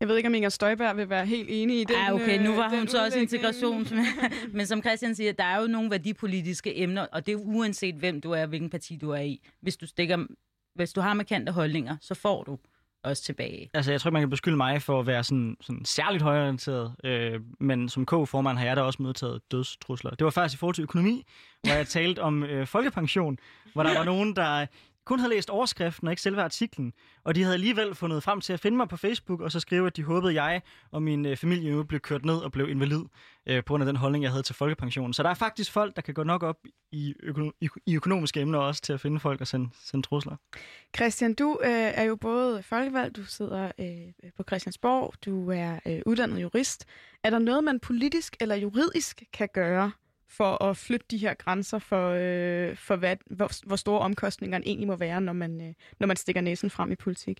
[0.00, 2.50] Jeg ved ikke, om Inger Støjberg vil være helt enig i den Ja, okay, nu
[2.50, 3.32] øh, var hun den så også udlægning.
[3.32, 3.86] integration.
[4.56, 8.20] Men som Christian siger, der er jo nogle værdipolitiske emner, og det er uanset, hvem
[8.20, 9.40] du er, hvilken parti du er i.
[9.60, 10.26] Hvis du, stikker,
[10.74, 12.58] hvis du har markante holdninger, så får du
[13.04, 13.70] også tilbage.
[13.74, 16.94] Altså, jeg tror ikke, man kan beskylde mig for at være sådan, sådan særligt højorienteret,
[17.04, 20.10] øh, men som K-formand har jeg da også modtaget dødstrusler.
[20.10, 21.24] Det var faktisk i forhold til økonomi,
[21.62, 23.38] hvor jeg talte om øh, folkepension,
[23.72, 24.66] hvor der var nogen, der
[25.08, 26.92] kun havde læst overskriften og ikke selve artiklen,
[27.24, 29.86] og de havde alligevel fundet frem til at finde mig på Facebook, og så skrive,
[29.86, 32.68] at de håbede, at jeg og min øh, familie nu blev kørt ned og blev
[32.68, 33.00] invalid
[33.46, 35.12] øh, på grund af den holdning, jeg havde til folkepensionen.
[35.12, 36.56] Så der er faktisk folk, der kan gå nok op
[36.92, 40.36] i, økono- i, i økonomiske emner også til at finde folk og sende, sende trusler.
[40.96, 46.02] Christian, du øh, er jo både folkevalgt, du sidder øh, på Christiansborg, du er øh,
[46.06, 46.84] uddannet jurist.
[47.24, 49.92] Er der noget, man politisk eller juridisk kan gøre
[50.30, 54.88] for at flytte de her grænser for, øh, for hvad, hvor, hvor store omkostningerne egentlig
[54.88, 57.38] må være, når man, øh, når man stikker næsen frem i politik?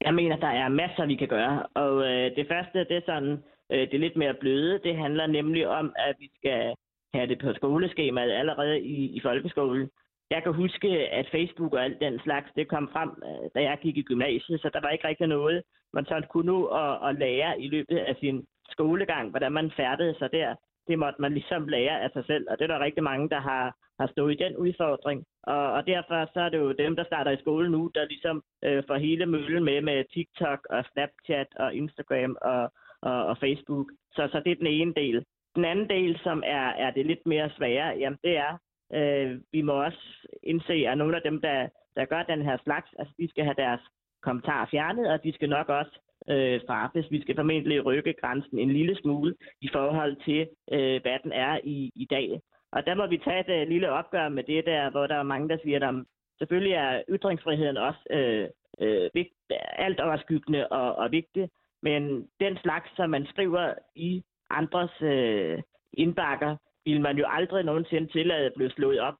[0.00, 1.66] Jeg mener, der er masser, vi kan gøre.
[1.74, 3.32] Og øh, det første, det er sådan,
[3.72, 4.80] øh, det er lidt mere bløde.
[4.84, 6.74] Det handler nemlig om, at vi skal
[7.14, 9.90] have det på skoleskemaet allerede i, i folkeskolen.
[10.30, 13.78] Jeg kan huske, at Facebook og alt den slags, det kom frem, øh, da jeg
[13.82, 17.18] gik i gymnasiet, så der var ikke rigtig noget, man sådan kunne nu at, at
[17.18, 20.54] lære i løbet af sin skolegang, hvordan man færdede sig der.
[20.90, 23.40] Det måtte man ligesom lære af sig selv, og det er der rigtig mange, der
[23.40, 25.24] har, har stået i den udfordring.
[25.42, 28.42] Og, og derfor så er det jo dem, der starter i skole nu, der ligesom
[28.64, 32.72] øh, får hele møllen med med TikTok og Snapchat og Instagram og,
[33.02, 33.86] og, og Facebook.
[34.14, 35.24] Så, så det er den ene del.
[35.56, 38.52] Den anden del, som er, er det lidt mere svære, jamen det er,
[38.92, 42.90] øh, vi må også indse, at nogle af dem, der, der gør den her slags,
[42.98, 43.80] altså de skal have deres
[44.22, 47.10] kommentarer fjernet, og de skal nok også øh, straffes.
[47.10, 51.60] Vi skal formentlig rykke grænsen en lille smule i forhold til, øh, hvad den er
[51.64, 52.40] i, i dag.
[52.72, 55.22] Og der må vi tage et øh, lille opgør med det der, hvor der er
[55.22, 56.04] mange, der siger, at
[56.38, 58.48] selvfølgelig er ytringsfriheden også øh,
[58.80, 59.32] øh, vigt,
[59.78, 61.48] alt overskyggende og, og vigtig,
[61.82, 68.12] men den slags, som man skriver i andres øh, indbakker, vil man jo aldrig nogensinde
[68.12, 69.14] tillade at blive slået op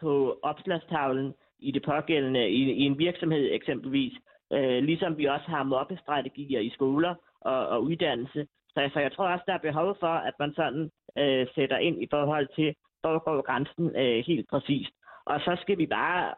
[0.00, 4.12] på opslagstavlen i det pågældende, i, i en virksomhed eksempelvis,
[4.52, 8.46] øh, ligesom vi også har mobbestrategier i skoler og, og uddannelse.
[8.68, 12.02] Så så jeg tror også, der er behov for, at man sådan øh, sætter ind
[12.02, 14.92] i forhold til, hvor går grænsen øh, helt præcist.
[15.26, 16.34] Og så skal vi bare,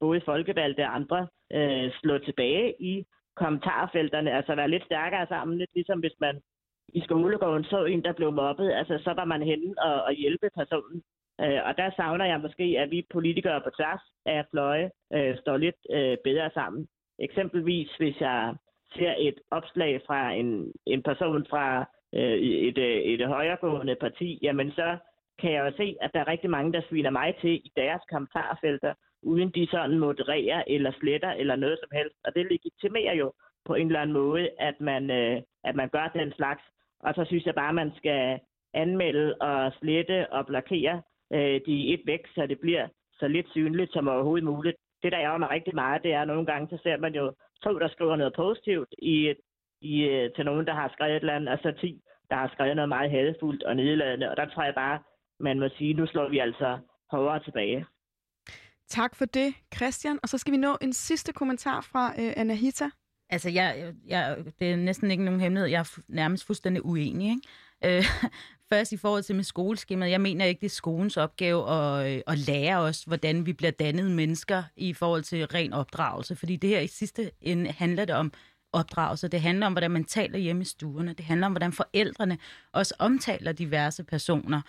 [0.00, 3.04] både folkevalgte og andre, øh, slå tilbage i
[3.36, 6.40] kommentarfelterne, altså være lidt stærkere sammen, lidt ligesom hvis man
[6.88, 10.50] i skolegården så en, der blev mobbet, altså så var man henne og, og hjælpe
[10.56, 11.02] personen.
[11.40, 15.56] Øh, og der savner jeg måske, at vi politikere på tværs af fløje øh, står
[15.56, 16.88] lidt øh, bedre sammen.
[17.18, 18.54] Eksempelvis hvis jeg
[18.92, 24.70] ser et opslag fra en, en person fra øh, et, et, et højregående parti, jamen
[24.72, 24.96] så
[25.38, 28.02] kan jeg jo se, at der er rigtig mange, der sviner mig til i deres
[28.10, 32.16] kommentarfelter, uden de sådan modererer eller sletter eller noget som helst.
[32.24, 33.32] Og det legitimerer jo
[33.64, 36.62] på en eller anden måde, at man, øh, at man gør den slags.
[37.00, 38.40] Og så synes jeg bare, at man skal
[38.74, 41.02] anmelde og slette og blokere
[41.32, 44.76] øh, de et væk, så det bliver så lidt synligt som overhovedet muligt.
[45.02, 47.34] Det, der ærger mig rigtig meget, det er, at nogle gange, så ser man jo
[47.64, 49.34] to, der skriver noget positivt i,
[49.80, 52.50] i, øh, til nogen, der har skrevet et eller andet, og så ti, der har
[52.54, 54.30] skrevet noget meget hadefuldt og nedladende.
[54.30, 54.98] Og der tror jeg bare,
[55.40, 56.78] man må sige, nu slår vi altså
[57.10, 57.86] hårdere tilbage.
[58.88, 60.18] Tak for det, Christian.
[60.22, 62.84] Og så skal vi nå en sidste kommentar fra øh, Anahita.
[63.30, 65.68] Altså, jeg, jeg, det er næsten ikke nogen hemmelighed.
[65.68, 67.30] Jeg er nærmest fuldstændig uenig.
[67.30, 67.98] Ikke?
[67.98, 68.04] Øh,
[68.72, 70.10] først i forhold til med skoleskemaet.
[70.10, 73.70] Jeg mener ikke, det er skolens opgave at, øh, at lære os, hvordan vi bliver
[73.70, 76.36] dannet mennesker i forhold til ren opdragelse.
[76.36, 78.32] Fordi det her i sidste ende handler det om
[78.72, 79.28] opdragelse.
[79.28, 81.12] Det handler om, hvordan man taler hjemme i stuerne.
[81.12, 82.38] Det handler om, hvordan forældrene
[82.72, 84.60] også omtaler diverse personer.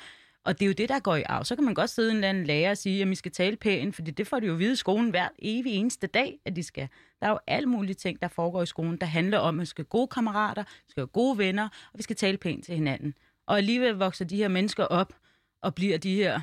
[0.46, 1.46] Og det er jo det, der går i arv.
[1.46, 3.56] Så kan man godt sidde en eller anden lærer og sige, at vi skal tale
[3.56, 6.56] pænt, fordi det får de jo at vide i skolen hver evig eneste dag, at
[6.56, 6.88] de skal.
[7.22, 9.66] Der er jo alle mulige ting, der foregår i skolen, der handler om, at vi
[9.66, 12.76] skal have gode kammerater, vi skal have gode venner, og vi skal tale pænt til
[12.76, 13.14] hinanden.
[13.50, 15.14] Og alligevel vokser de her mennesker op
[15.62, 16.42] og bliver de her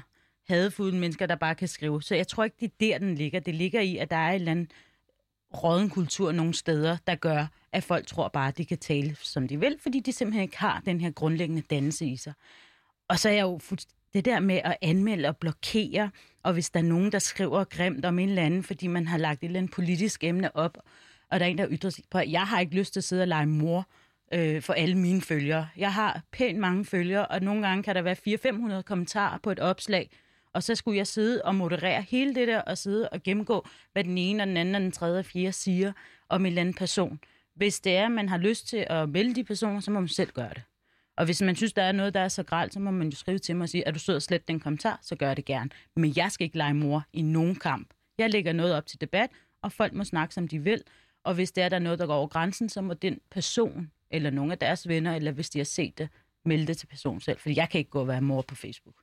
[0.48, 2.02] hadefulde mennesker, der bare kan skrive.
[2.02, 3.40] Så jeg tror ikke, det er der, den ligger.
[3.40, 4.70] Det ligger i, at der er en eller anden
[5.54, 9.48] råden kultur nogle steder, der gør, at folk tror bare, at de kan tale, som
[9.48, 12.32] de vil, fordi de simpelthen ikke har den her grundlæggende dannelse i sig.
[13.08, 13.60] Og så er jeg jo
[14.14, 16.10] det der med at anmelde og blokere,
[16.42, 19.18] og hvis der er nogen, der skriver grimt om en eller anden, fordi man har
[19.18, 20.78] lagt et eller andet politisk emne op,
[21.30, 23.22] og der er en, der ytrer sig på, jeg har ikke lyst til at sidde
[23.22, 23.88] og lege mor
[24.34, 25.68] øh, for alle mine følgere.
[25.76, 29.60] Jeg har pænt mange følgere, og nogle gange kan der være 400-500 kommentarer på et
[29.60, 30.10] opslag,
[30.52, 34.04] og så skulle jeg sidde og moderere hele det der, og sidde og gennemgå, hvad
[34.04, 35.92] den ene og den anden og den tredje og fjerde siger
[36.28, 37.20] om en eller anden person.
[37.54, 40.08] Hvis det er, at man har lyst til at melde de personer, så må man
[40.08, 40.62] selv gøre det.
[41.16, 43.16] Og hvis man synes, der er noget, der er så gralt, så må man jo
[43.16, 45.36] skrive til mig og sige, at du sød og slet den kommentar, så gør jeg
[45.36, 45.70] det gerne.
[45.96, 47.88] Men jeg skal ikke lege mor i nogen kamp.
[48.18, 49.30] Jeg lægger noget op til debat,
[49.62, 50.82] og folk må snakke, som de vil.
[51.24, 53.90] Og hvis det er, der er noget, der går over grænsen, så må den person
[54.10, 56.08] eller nogle af deres venner, eller hvis de har set det,
[56.44, 57.38] melde det til personen selv.
[57.38, 58.94] Fordi jeg kan ikke gå og være mor på Facebook.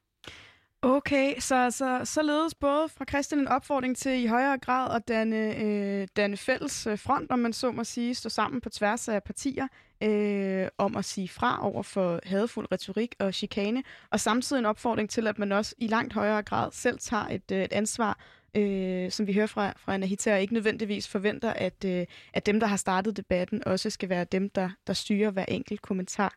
[0.85, 5.57] Okay, så, så således både fra Christian en opfordring til i højere grad at danne,
[5.57, 9.23] øh, danne fælles øh, front, om man så må sige, stå sammen på tværs af
[9.23, 9.67] partier,
[10.03, 15.09] øh, om at sige fra over for hadefuld retorik og chikane, og samtidig en opfordring
[15.09, 18.19] til, at man også i langt højere grad selv tager et, øh, et ansvar
[18.55, 22.59] øh, som vi hører fra, fra Anahita, og ikke nødvendigvis forventer, at, øh, at dem,
[22.59, 26.35] der har startet debatten, også skal være dem, der, der styrer hver enkelt kommentar.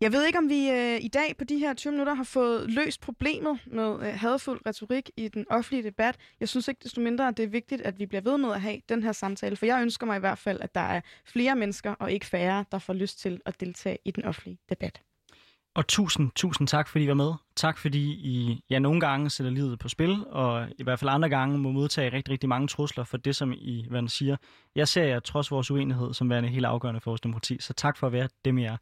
[0.00, 2.70] Jeg ved ikke, om vi øh, i dag på de her 20 minutter har fået
[2.70, 6.16] løst problemet med øh, hadfuld retorik i den offentlige debat.
[6.40, 8.60] Jeg synes ikke desto mindre, at det er vigtigt, at vi bliver ved med at
[8.60, 11.56] have den her samtale, for jeg ønsker mig i hvert fald, at der er flere
[11.56, 15.05] mennesker og ikke færre, der får lyst til at deltage i den offentlige debat.
[15.76, 17.32] Og tusind, tusind tak, fordi I var med.
[17.56, 21.28] Tak, fordi I ja, nogle gange sætter livet på spil, og i hvert fald andre
[21.28, 24.36] gange må modtage rigtig, rigtig mange trusler for det, som I hvad siger.
[24.74, 27.96] Jeg ser jer trods vores uenighed som værende helt afgørende for vores demokrati, så tak
[27.96, 28.76] for at være dem, I er.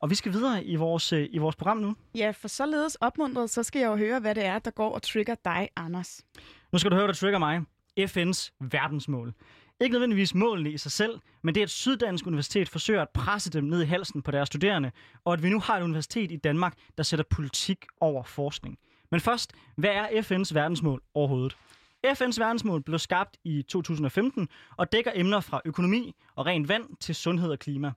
[0.00, 1.96] Og vi skal videre i vores, øh, i vores program nu.
[2.14, 5.02] Ja, for således opmuntret, så skal jeg jo høre, hvad det er, der går og
[5.02, 6.24] trigger dig, Anders.
[6.72, 7.62] Nu skal du høre, hvad der trigger mig.
[8.00, 9.34] FN's verdensmål.
[9.80, 13.50] Ikke nødvendigvis målene i sig selv, men det er, at Syddansk Universitet forsøger at presse
[13.50, 14.90] dem ned i halsen på deres studerende,
[15.24, 18.78] og at vi nu har et universitet i Danmark, der sætter politik over forskning.
[19.10, 21.56] Men først, hvad er FN's verdensmål overhovedet?
[22.06, 27.14] FN's verdensmål blev skabt i 2015 og dækker emner fra økonomi og rent vand til
[27.14, 27.92] sundhed og klima.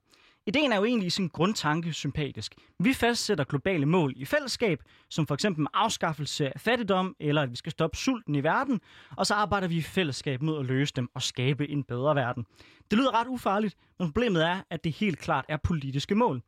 [0.47, 2.55] Ideen er jo egentlig i sin grundtanke sympatisk.
[2.79, 7.55] Vi fastsætter globale mål i fællesskab, som for eksempel afskaffelse af fattigdom, eller at vi
[7.55, 8.81] skal stoppe sulten i verden,
[9.17, 12.45] og så arbejder vi i fællesskab mod at løse dem og skabe en bedre verden.
[12.91, 16.41] Det lyder ret ufarligt, men problemet er, at det helt klart er politiske mål.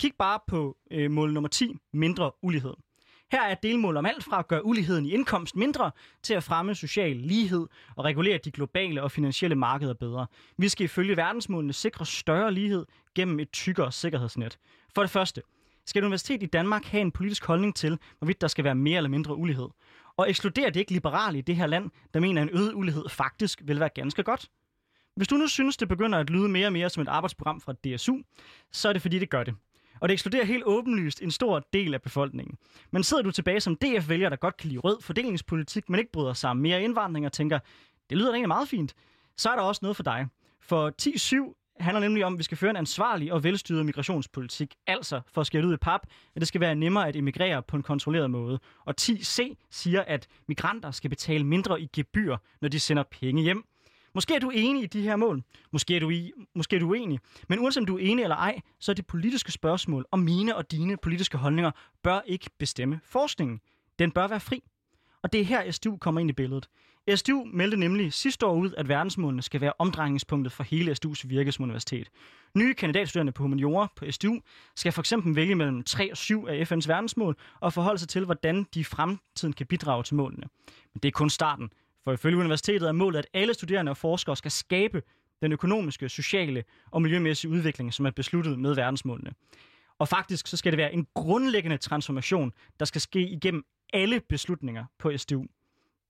[0.00, 2.74] Kig bare på øh, mål nummer 10, mindre ulighed.
[3.32, 5.90] Her er et delmål om alt fra at gøre uligheden i indkomst mindre,
[6.22, 10.26] til at fremme social lighed og regulere de globale og finansielle markeder bedre.
[10.58, 14.58] Vi skal ifølge verdensmålene sikre større lighed gennem et tykkere sikkerhedsnet.
[14.94, 15.42] For det første,
[15.86, 18.96] skal et universitet i Danmark have en politisk holdning til, hvorvidt der skal være mere
[18.96, 19.68] eller mindre ulighed.
[20.16, 23.08] Og ekskluderer det ikke liberale i det her land, der mener, at en øget ulighed
[23.08, 24.50] faktisk vil være ganske godt?
[25.16, 27.72] Hvis du nu synes, det begynder at lyde mere og mere som et arbejdsprogram fra
[27.72, 28.16] DSU,
[28.72, 29.54] så er det fordi, det gør det.
[30.00, 32.58] Og det ekskluderer helt åbenlyst en stor del af befolkningen.
[32.90, 36.32] Men sidder du tilbage som DF-vælger, der godt kan lide rød fordelingspolitik, men ikke bryder
[36.32, 37.58] sig om mere indvandring og tænker,
[38.10, 38.94] det lyder egentlig meget fint,
[39.36, 40.26] så er der også noget for dig.
[40.60, 44.74] For 10-7 handler nemlig om, at vi skal føre en ansvarlig og velstyret migrationspolitik.
[44.86, 46.00] Altså, for at skære ud i pap,
[46.34, 48.60] at det skal være nemmere at emigrere på en kontrolleret måde.
[48.84, 53.64] Og 10C siger, at migranter skal betale mindre i gebyr, når de sender penge hjem.
[54.16, 55.42] Måske er du enig i de her mål.
[55.72, 57.20] Måske er du, i, måske er du uenig.
[57.48, 60.56] Men uanset om du er enig eller ej, så er det politiske spørgsmål om mine
[60.56, 61.70] og dine politiske holdninger
[62.02, 63.60] bør ikke bestemme forskningen.
[63.98, 64.62] Den bør være fri.
[65.22, 66.68] Og det er her, SDU kommer ind i billedet.
[67.14, 71.52] SDU meldte nemlig sidste år ud, at verdensmålene skal være omdrejningspunktet for hele SDU's virke
[71.52, 72.10] som universitet.
[72.54, 74.40] Nye kandidatstuderende på humaniora på SDU
[74.76, 78.24] skal for eksempel vælge mellem 3 og 7 af FN's verdensmål og forholde sig til,
[78.24, 80.46] hvordan de i fremtiden kan bidrage til målene.
[80.94, 81.70] Men det er kun starten.
[82.06, 85.02] For ifølge universitetet er målet, at alle studerende og forskere skal skabe
[85.42, 89.32] den økonomiske, sociale og miljømæssige udvikling, som er besluttet med verdensmålene.
[89.98, 94.84] Og faktisk så skal det være en grundlæggende transformation, der skal ske igennem alle beslutninger
[94.98, 95.46] på SDU.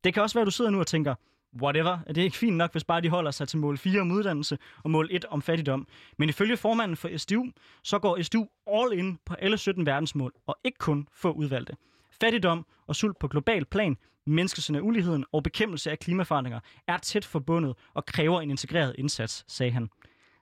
[0.04, 1.14] Det kan også være, at du sidder nu og tænker,
[1.62, 4.10] whatever, er det ikke fint nok, hvis bare de holder sig til mål 4 om
[4.10, 5.86] uddannelse og mål 1 om fattigdom.
[6.18, 7.46] Men ifølge formanden for SDU,
[7.82, 11.76] så går SDU all in på alle 17 verdensmål, og ikke kun få udvalgte.
[12.20, 17.24] Fattigdom og sult på global plan, menneskesyn af uligheden og bekæmpelse af klimaforandringer er tæt
[17.24, 19.88] forbundet og kræver en integreret indsats, sagde han.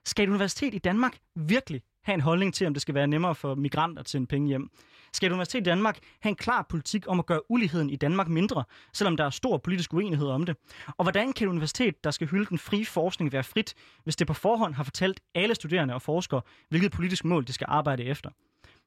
[0.05, 3.35] Skal et universitet i Danmark virkelig have en holdning til, om det skal være nemmere
[3.35, 4.69] for migranter at sende penge hjem?
[5.13, 8.27] Skal et universitet i Danmark have en klar politik om at gøre uligheden i Danmark
[8.27, 10.55] mindre, selvom der er stor politisk uenighed om det?
[10.87, 14.27] Og hvordan kan et universitet, der skal hylde den frie forskning, være frit, hvis det
[14.27, 18.29] på forhånd har fortalt alle studerende og forskere, hvilket politisk mål de skal arbejde efter?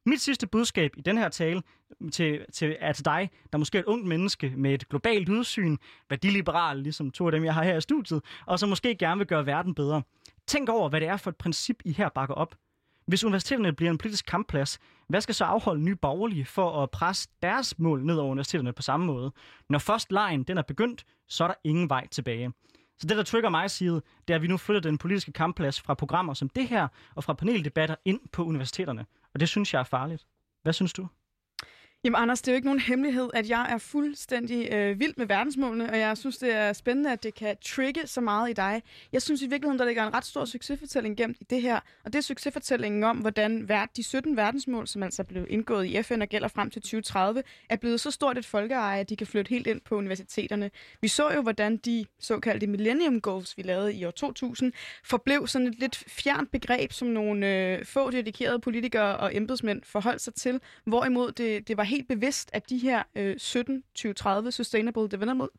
[0.06, 1.62] Mit sidste budskab i den her tale
[2.12, 5.76] til, til, er til dig, der måske er et ungt menneske med et globalt udsyn,
[6.10, 9.26] værdiliberal, ligesom to af dem, jeg har her i studiet, og som måske gerne vil
[9.26, 10.02] gøre verden bedre.
[10.46, 12.54] Tænk over, hvad det er for et princip, I her bakker op.
[13.06, 17.28] Hvis universiteterne bliver en politisk kampplads, hvad skal så afholde nye borgerlige for at presse
[17.42, 19.32] deres mål ned over universiteterne på samme måde?
[19.68, 22.52] Når først lejen den er begyndt, så er der ingen vej tilbage.
[22.98, 25.80] Så det, der trigger mig side, det er, at vi nu flytter den politiske kampplads
[25.80, 29.06] fra programmer som det her og fra paneldebatter ind på universiteterne.
[29.38, 30.26] Og det synes jeg er farligt.
[30.62, 31.08] Hvad synes du?
[32.04, 35.26] Jamen Anders, det er jo ikke nogen hemmelighed, at jeg er fuldstændig øh, vild med
[35.26, 38.82] verdensmålene, og jeg synes, det er spændende, at det kan trigge så meget i dig.
[39.12, 42.12] Jeg synes i virkeligheden, der ligger en ret stor succesfortælling gemt i det her, og
[42.12, 46.28] det er succesfortællingen om, hvordan de 17 verdensmål, som altså blev indgået i FN og
[46.28, 49.66] gælder frem til 2030, er blevet så stort et folkeeje, at de kan flytte helt
[49.66, 50.70] ind på universiteterne.
[51.00, 54.72] Vi så jo, hvordan de såkaldte Millennium Goals, vi lavede i år 2000,
[55.04, 60.20] forblev sådan et lidt fjernt begreb, som nogle øh, få dedikerede politikere og embedsmænd forholdt
[60.20, 65.08] sig til, hvorimod det, det var helt bevidst, at de her øh, 17 2030 Sustainable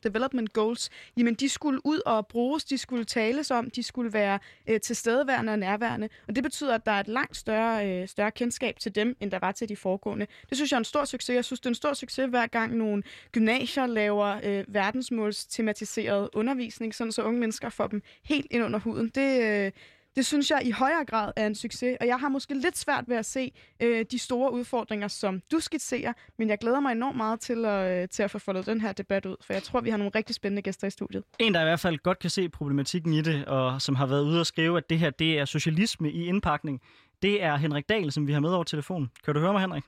[0.04, 4.40] Development Goals, jamen de skulle ud og bruges, de skulle tales om, de skulle være
[4.68, 6.10] øh, tilstedeværende og nærværende.
[6.28, 9.32] Og det betyder, at der er et langt større, øh, større kendskab til dem, end
[9.32, 10.28] der var til de foregående.
[10.50, 11.36] Det synes jeg er en stor succes.
[11.36, 16.96] Jeg synes, det er en stor succes, hver gang nogle gymnasier laver øh, verdensmålstematiseret undervisning,
[16.96, 19.10] sådan så unge mennesker får dem helt ind under huden.
[19.16, 19.72] Det, øh,
[20.16, 23.04] det synes jeg i højere grad er en succes, og jeg har måske lidt svært
[23.08, 27.18] ved at se øh, de store udfordringer, som du skitserer, men jeg glæder mig enormt
[27.18, 29.82] meget til at, øh, til at få foldet den her debat ud, for jeg tror,
[29.82, 31.24] vi har nogle rigtig spændende gæster i studiet.
[31.40, 34.24] En, der i hvert fald godt kan se problematikken i det, og som har været
[34.24, 36.82] ude og skrive, at det her det er socialisme i indpakning,
[37.22, 39.12] det er Henrik Dahl, som vi har med over telefon.
[39.26, 39.84] Kan du høre mig, Henrik?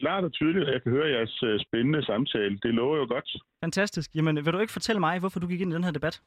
[0.00, 2.58] Klart og tydeligt, jeg kan høre jeres øh, spændende samtale.
[2.62, 3.36] Det lover jo godt.
[3.64, 4.10] Fantastisk.
[4.14, 6.20] Jamen, vil du ikke fortælle mig, hvorfor du gik ind i den her debat?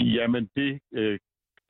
[0.00, 1.18] Jamen, det øh,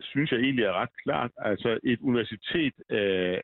[0.00, 1.30] synes jeg egentlig er ret klart.
[1.36, 3.40] Altså, et universitet øh,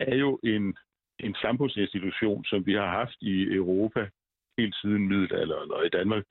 [0.00, 0.76] er jo en,
[1.18, 4.10] en samfundsinstitution, som vi har haft i Europa
[4.58, 6.24] helt siden middelalderen, og i Danmark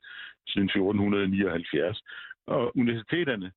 [0.48, 2.02] siden 1479.
[2.46, 3.52] Og universiteterne,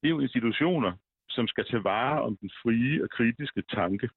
[0.00, 0.92] det er jo institutioner,
[1.30, 4.08] som skal tage vare om den frie og kritiske tanke.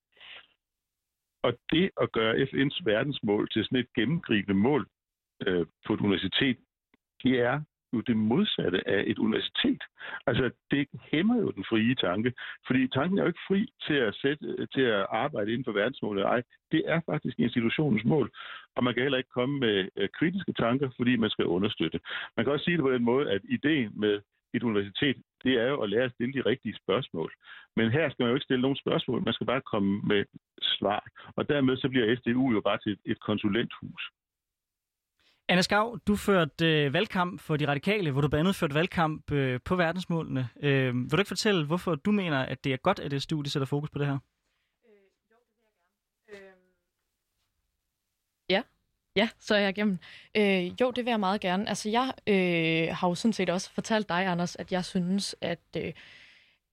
[1.44, 4.88] Og det at gøre FN's verdensmål til sådan et gennemgribende mål
[5.48, 6.58] øh, på et universitet,
[7.24, 7.62] det er
[7.94, 9.84] jo det modsatte af et universitet.
[10.28, 12.34] Altså, det hæmmer jo den frie tanke,
[12.68, 16.24] fordi tanken er jo ikke fri til at, sætte, til at arbejde inden for verdensmålet.
[16.24, 18.32] Ej, det er faktisk institutionens mål,
[18.76, 22.00] og man kan heller ikke komme med øh, kritiske tanker, fordi man skal understøtte.
[22.38, 24.22] Man kan også sige det på den måde, at ideen med
[24.54, 27.34] et universitet, det er jo at lære at stille de rigtige spørgsmål.
[27.76, 30.26] Men her skal man jo ikke stille nogen spørgsmål, man skal bare komme med
[30.62, 31.04] svar.
[31.36, 34.04] Og dermed så bliver SDU jo bare til et konsulenthus.
[35.50, 39.32] Anna Skav, du førte øh, valgkamp for de radikale, hvor du blandt andet førte valgkamp
[39.32, 40.50] øh, på verdensmålene.
[40.62, 43.52] Øh, vil du ikke fortælle, hvorfor du mener, at det er godt, at det studie
[43.52, 44.18] sætter fokus på det her?
[44.86, 44.92] Øh,
[45.32, 45.36] jo,
[46.28, 46.62] det vil jeg gerne.
[48.50, 48.62] Øh, ja.
[49.16, 50.00] Ja, så er jeg igennem.
[50.38, 51.70] Øh, jo, det vil jeg meget gerne.
[51.70, 55.60] Altså, jeg øh, har jo sådan set også fortalt dig, Anders, at jeg synes, at,
[55.78, 55.94] øh,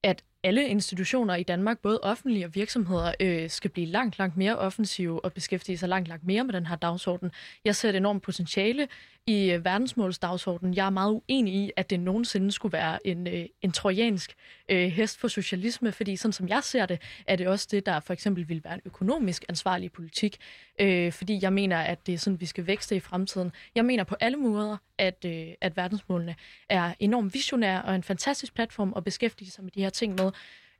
[0.03, 4.57] at alle institutioner i Danmark, både offentlige og virksomheder, øh, skal blive langt, langt mere
[4.57, 7.31] offensive og beskæftige sig langt, langt mere med den her dagsorden.
[7.65, 8.87] Jeg ser et enormt potentiale
[9.27, 10.75] i øh, verdensmålsdagsordenen.
[10.75, 14.35] Jeg er meget uenig i, at det nogensinde skulle være en, øh, en trojansk
[14.69, 17.99] øh, hest for socialisme, fordi sådan som jeg ser det, er det også det, der
[17.99, 20.37] for eksempel vil være en økonomisk ansvarlig politik,
[20.79, 23.51] øh, fordi jeg mener, at det er sådan, vi skal vækste i fremtiden.
[23.75, 26.35] Jeg mener på alle måder, at, øh, at verdensmålene
[26.69, 30.31] er enormt visionære og en fantastisk platform at beskæftige sig med de her ting med.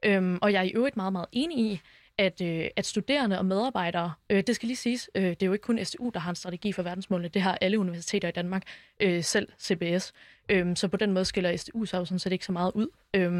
[0.03, 1.81] Øhm, og jeg er i øvrigt meget, meget enig i,
[2.17, 5.53] at, øh, at studerende og medarbejdere, øh, det skal lige siges, øh, det er jo
[5.53, 8.63] ikke kun STU, der har en strategi for verdensmålene, det har alle universiteter i Danmark,
[8.99, 10.13] øh, selv CBS.
[10.49, 12.87] Øh, så på den måde skiller STU sig jo sådan set ikke så meget ud.
[13.13, 13.31] Øh,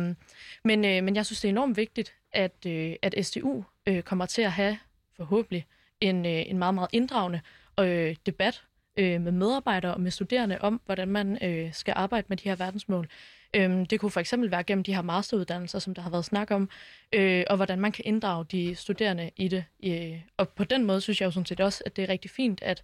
[0.64, 4.26] men, øh, men jeg synes, det er enormt vigtigt, at, øh, at STU øh, kommer
[4.26, 4.78] til at have
[5.16, 5.66] forhåbentlig
[6.02, 7.42] en, øh, en meget, meget inddragende
[7.80, 8.64] øh, debat
[8.98, 12.56] øh, med medarbejdere og med studerende om, hvordan man øh, skal arbejde med de her
[12.56, 13.08] verdensmål.
[13.54, 16.52] Øhm, det kunne for eksempel være gennem de her masteruddannelser, som der har været snak
[16.52, 16.70] om,
[17.14, 19.66] øh, og hvordan man kan inddrage de studerende i det.
[19.84, 22.32] Øh, og på den måde synes jeg jo sådan set også, at det er rigtig
[22.32, 22.84] fint, at,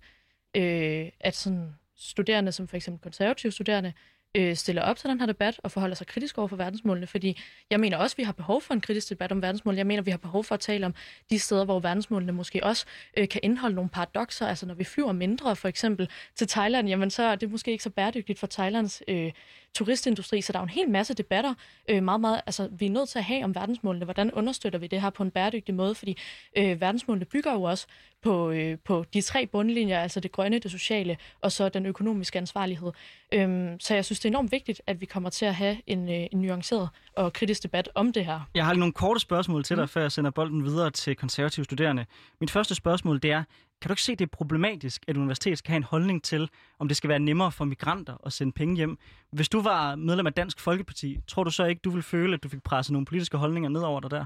[0.56, 3.94] øh, at sådan studerende, som for eksempel konservative studerende,
[4.38, 7.40] øh, stiller op til den her debat og forholder sig kritisk over for verdensmålene, fordi
[7.70, 9.78] jeg mener også, at vi har behov for en kritisk debat om verdensmålene.
[9.78, 10.94] Jeg mener, at vi har behov for at tale om
[11.30, 12.86] de steder, hvor verdensmålene måske også
[13.18, 14.48] øh, kan indeholde nogle paradoxer.
[14.48, 17.84] Altså når vi flyver mindre for eksempel til Thailand, jamen så er det måske ikke
[17.84, 19.32] så bæredygtigt for Thailands øh,
[19.76, 21.54] turistindustri, så der er jo en hel masse debatter,
[21.90, 24.88] øh, meget, meget, altså vi er nødt til at have om verdensmålene, hvordan understøtter vi
[24.88, 26.18] det her på en bæredygtig måde, fordi
[26.58, 27.88] øh, verdensmålene bygger jo også
[28.24, 32.38] på, øh, på de tre bundlinjer, altså det grønne, det sociale og så den økonomiske
[32.38, 32.92] ansvarlighed.
[33.32, 36.10] Øhm, så jeg synes, det er enormt vigtigt, at vi kommer til at have en,
[36.10, 38.50] øh, en nuanceret og kritisk debat om det her.
[38.56, 39.88] Jeg har lige nogle korte spørgsmål til dig, mm.
[39.88, 42.06] før jeg sender bolden videre til konservative studerende.
[42.42, 43.44] Mit første spørgsmål det er,
[43.84, 46.88] kan du ikke se, det er problematisk, at universitetet skal have en holdning til, om
[46.88, 48.98] det skal være nemmere for migranter at sende penge hjem?
[49.32, 52.44] Hvis du var medlem af Dansk Folkeparti, tror du så ikke, du ville føle, at
[52.44, 54.26] du fik presset nogle politiske holdninger ned over dig der?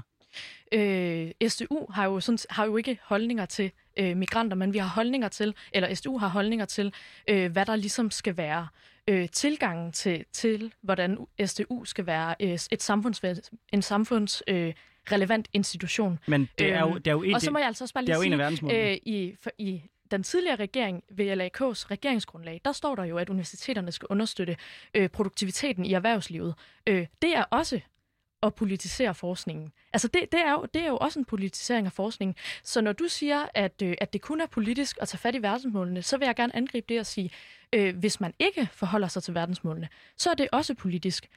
[0.72, 4.88] Øh, SDU har jo, sådan, har jo ikke holdninger til øh, migranter, men vi har
[4.88, 6.94] holdninger til, eller SDU har holdninger til,
[7.28, 8.68] øh, hvad der ligesom skal være
[9.08, 13.22] øh, tilgangen til, til, hvordan SDU skal være øh, et samfunds,
[13.72, 14.72] en samfunds øh,
[15.12, 16.18] relevant institution.
[16.26, 17.94] Men det er jo, Øhm, det er jo, et, Og så må jeg altså også
[17.94, 21.02] bare det er lige jo en af sige, øh, i, for, i den tidligere regering,
[21.10, 24.56] VLAK's regeringsgrundlag, der står der jo, at universiteterne skal understøtte
[24.94, 26.54] øh, produktiviteten i erhvervslivet.
[26.86, 27.80] Øh, det er også
[28.42, 29.72] at politisere forskningen.
[29.92, 32.34] Altså det, det, er jo, det er jo også en politisering af forskningen.
[32.62, 35.42] Så når du siger, at, øh, at det kun er politisk at tage fat i
[35.42, 37.30] verdensmålene, så vil jeg gerne angribe det og sige,
[37.72, 41.28] øh, hvis man ikke forholder sig til verdensmålene, så er det også politisk.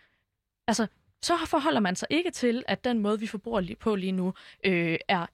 [0.68, 0.88] Altså,
[1.24, 4.34] så forholder man sig ikke til, at den måde, vi forbruger på lige nu,
[4.66, 5.26] øh, er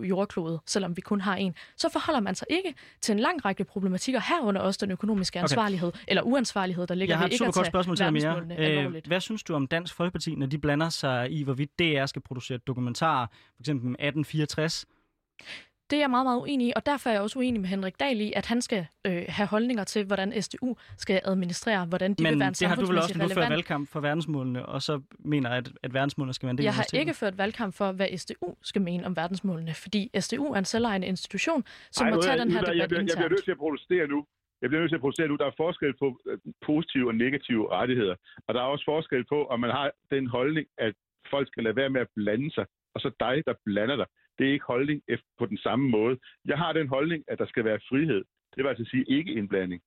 [0.00, 1.54] 1,7 jordklode, selvom vi kun har en.
[1.76, 5.42] Så forholder man sig ikke til en lang række problematikker, herunder også den økonomiske Okay.
[5.44, 8.54] ansvarlighed, eller uansvarlighed, der ligger Jeg har et super godt spørgsmål til mere.
[8.58, 9.06] alvorligt.
[9.06, 12.58] hvad synes du om Dansk Folkeparti, når de blander sig i, hvorvidt DR skal producere
[12.58, 14.86] dokumentarer, for eksempel 1864?
[15.90, 18.00] Det er jeg meget, meget uenig i, og derfor er jeg også uenig med Henrik
[18.00, 22.22] Dahl i, at han skal øh, have holdninger til, hvordan SDU skal administrere, hvordan de
[22.22, 23.50] vil Men være en det har du vel også, fører relevant.
[23.50, 26.86] valgkamp for verdensmålene, og så mener, at, at verdensmålene skal være en del Jeg har
[26.94, 31.06] ikke ført valgkamp for, hvad SDU skal mene om verdensmålene, fordi SDU er en selvejende
[31.06, 33.02] institution, som Ej, må nu tage jeg- den her nu er jeg, debat jeg, bliver,
[33.08, 34.18] jeg bliver nødt til at protestere nu.
[34.62, 35.36] Jeg bliver nødt til at protestere nu.
[35.36, 38.14] Der er forskel på øh, positive og negative rettigheder.
[38.46, 40.94] Og der er også forskel på, om man har den holdning, at
[41.30, 44.06] folk skal lade være med at blande sig, og så dig, der blander dig.
[44.38, 45.02] Det er ikke holdning
[45.38, 46.18] på den samme måde.
[46.44, 48.24] Jeg har den holdning, at der skal være frihed.
[48.54, 49.82] Det vil altså sige ikke indblanding.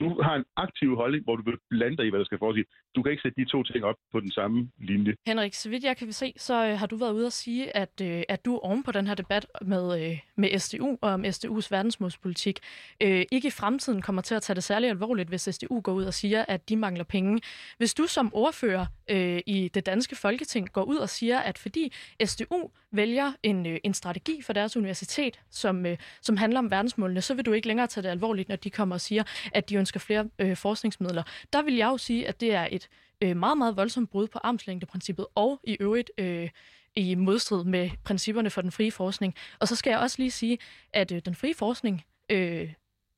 [0.00, 2.62] Du har en aktiv holdning, hvor du vil blande dig i, hvad der skal foregå.
[2.96, 5.14] Du kan ikke sætte de to ting op på den samme linje.
[5.26, 8.00] Henrik, så vidt jeg kan se, så øh, har du været ude at sige, at,
[8.02, 11.68] øh, at du oven på den her debat med, øh, med SDU og om SDU's
[11.70, 12.60] verdensmålspolitik
[13.02, 16.04] øh, ikke i fremtiden kommer til at tage det særligt alvorligt, hvis SDU går ud
[16.04, 17.40] og siger, at de mangler penge.
[17.78, 21.92] Hvis du som ordfører øh, i det danske folketing går ud og siger, at fordi
[22.24, 27.20] SDU vælger en, øh, en strategi for deres universitet, som, øh, som handler om verdensmålene,
[27.20, 29.76] så vil du ikke længere tage det alvorligt, når de kommer og siger, at de
[29.76, 31.22] ønsker flere øh, forskningsmidler.
[31.52, 32.88] Der vil jeg jo sige, at det er et
[33.24, 36.48] øh, meget, meget voldsomt brud på armslængdeprincippet, og i øvrigt øh,
[36.96, 39.34] i modstrid med principperne for den frie forskning.
[39.60, 40.58] Og så skal jeg også lige sige,
[40.92, 42.72] at øh, den frie forskning, øh,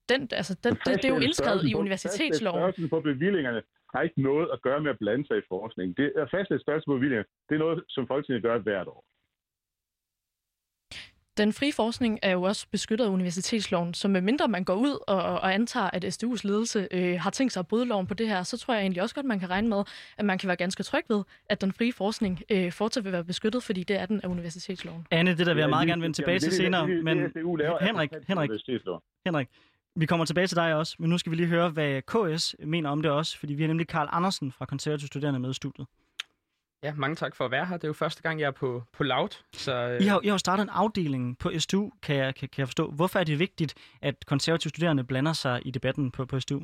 [0.09, 2.61] den, altså, den, det, det er jo indskrevet i universitetsloven.
[2.61, 3.63] Størrelsen på bevillingerne
[3.95, 5.97] har ikke noget at gøre med at blande sig i forskning.
[5.97, 7.25] Det er fastsat størrelse på bevillinger.
[7.49, 9.05] Det er noget, som Folketinget gør hvert år.
[11.37, 15.23] Den frie forskning er jo også beskyttet af universitetsloven, så medmindre man går ud og,
[15.23, 18.43] og antager, at SDU's ledelse øh, har tænkt sig at bryde loven på det her,
[18.43, 19.85] så tror jeg egentlig også godt, man kan regne med,
[20.19, 23.25] at man kan være ganske tryg ved, at den frie forskning øh, fortsat vil være
[23.25, 25.07] beskyttet, fordi det er den af universitetsloven.
[25.11, 27.19] Anne, det der vil jeg meget gerne vende tilbage jamen, til er senere, er men
[27.81, 28.51] Henrik, forkert Henrik.
[29.27, 29.49] Henrik,
[29.97, 32.91] vi kommer tilbage til dig også, men nu skal vi lige høre, hvad KS mener
[32.91, 35.87] om det også, fordi vi har nemlig Karl Andersen fra Konservative Studerende med i studiet.
[36.83, 37.77] Ja, mange tak for at være her.
[37.77, 39.29] Det er jo første gang, jeg er på, på Loud.
[39.53, 42.49] Så, øh, I har, I har jo startet en afdeling på SDU, kan jeg, kan,
[42.49, 42.91] kan jeg forstå.
[42.91, 46.61] Hvorfor er det vigtigt, at konservative studerende blander sig i debatten på, på SDU?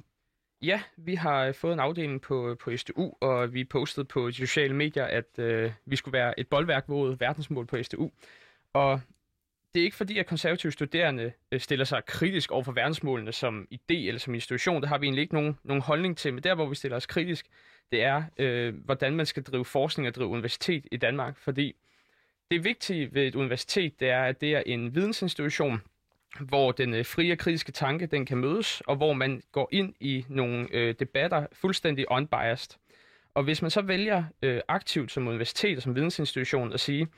[0.63, 4.35] Ja, vi har øh, fået en afdeling på, på SDU, og vi postede på de
[4.35, 8.11] sociale medier, at øh, vi skulle være et boldværk mod verdensmål på SDU.
[8.73, 9.01] Og
[9.75, 13.69] det er ikke fordi, at konservative studerende øh, stiller sig kritisk over for verdensmålene som
[13.75, 14.81] idé eller som institution.
[14.81, 16.35] Det har vi egentlig ikke nogen, nogen holdning til.
[16.35, 17.47] Men der, hvor vi stiller os kritisk,
[17.93, 21.39] det er, øh, hvordan man skal drive forskning og drive universitet i Danmark.
[21.39, 21.77] Fordi
[22.51, 25.83] det vigtige ved et universitet, det er, at det er en vidensinstitution,
[26.41, 29.95] hvor den øh, frie og kritiske tanke, den kan mødes, og hvor man går ind
[30.01, 32.79] i nogle øh, debatter fuldstændig unbiased.
[33.35, 37.09] Og hvis man så vælger øh, aktivt som universitet og som vidensinstitution at sige,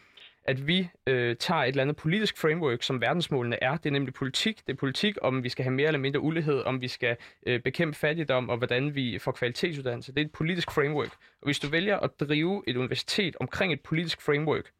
[0.49, 3.76] at vi øh, tager et eller andet politisk framework, som verdensmålene er.
[3.76, 4.66] Det er nemlig politik.
[4.66, 7.61] Det er politik, om vi skal have mere eller mindre ulighed, om vi skal øh,
[7.61, 10.12] bekæmpe fattigdom, og hvordan vi får kvalitetsuddannelse.
[10.12, 11.12] Det er et politisk framework.
[11.40, 14.70] Og hvis du vælger at drive et universitet omkring et politisk framework,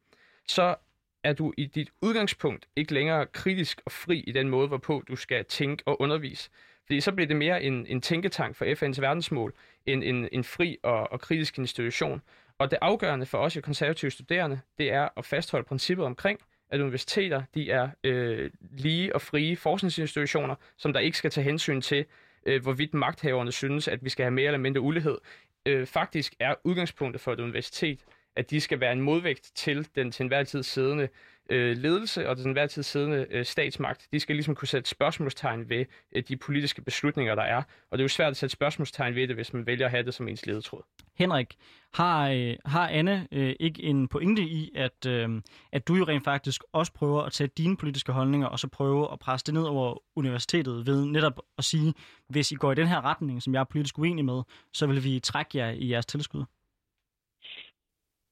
[0.47, 0.75] så
[1.23, 5.15] er du i dit udgangspunkt ikke længere kritisk og fri i den måde, hvorpå du
[5.15, 6.49] skal tænke og undervise.
[6.85, 9.53] Fordi så bliver det mere en, en tænketank for FN's verdensmål,
[9.85, 12.21] end en, en fri og, og kritisk institution.
[12.59, 16.39] Og det afgørende for os i konservative studerende, det er at fastholde princippet omkring,
[16.69, 21.81] at universiteter de er øh, lige og frie forskningsinstitutioner, som der ikke skal tage hensyn
[21.81, 22.05] til,
[22.45, 25.17] øh, hvorvidt magthaverne synes, at vi skal have mere eller mindre ulighed.
[25.65, 27.99] Øh, faktisk er udgangspunktet for et universitet,
[28.35, 31.09] at de skal være en modvægt til den til enhver tid siddende
[31.49, 34.07] øh, ledelse og den til tid siddende øh, statsmagt.
[34.11, 35.85] De skal ligesom kunne sætte spørgsmålstegn ved
[36.15, 37.63] øh, de politiske beslutninger, der er.
[37.91, 40.03] Og det er jo svært at sætte spørgsmålstegn ved det, hvis man vælger at have
[40.03, 40.81] det som ens ledetråd.
[41.17, 41.55] Henrik,
[41.93, 45.41] har, øh, har Anne øh, ikke en pointe i, at, øh,
[45.71, 49.11] at du jo rent faktisk også prøver at tage dine politiske holdninger, og så prøve
[49.11, 51.93] at presse det ned over universitetet ved netop at sige,
[52.29, 54.41] hvis I går i den her retning, som jeg er politisk uenig med,
[54.73, 56.43] så vil vi trække jer i jeres tilskud?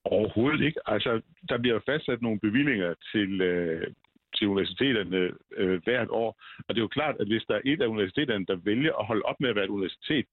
[0.08, 0.80] Overhovedet ikke.
[0.86, 3.88] Altså, der bliver fastsat nogle bevillinger til, øh,
[4.36, 6.42] til universiteterne øh, hvert år.
[6.68, 9.06] Og det er jo klart, at hvis der er et af universiteterne, der vælger at
[9.06, 10.26] holde op med at være et universitet,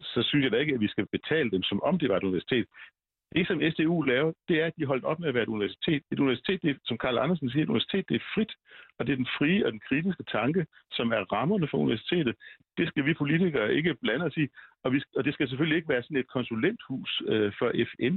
[0.00, 2.22] så synes jeg da ikke, at vi skal betale dem, som om det var et
[2.22, 2.66] universitet.
[3.34, 6.02] Det, som SDU laver, det er, at de holdt op med at være et universitet.
[6.12, 8.52] Et universitet, det er, som Karl Andersen siger, et universitet, det er frit,
[8.98, 12.34] og det er den frie og den kritiske tanke, som er rammerne for universitetet.
[12.80, 14.46] Det skal vi politikere ikke blande os i,
[14.84, 18.14] og, vi, og det skal selvfølgelig ikke være sådan et konsulenthus øh, for FN,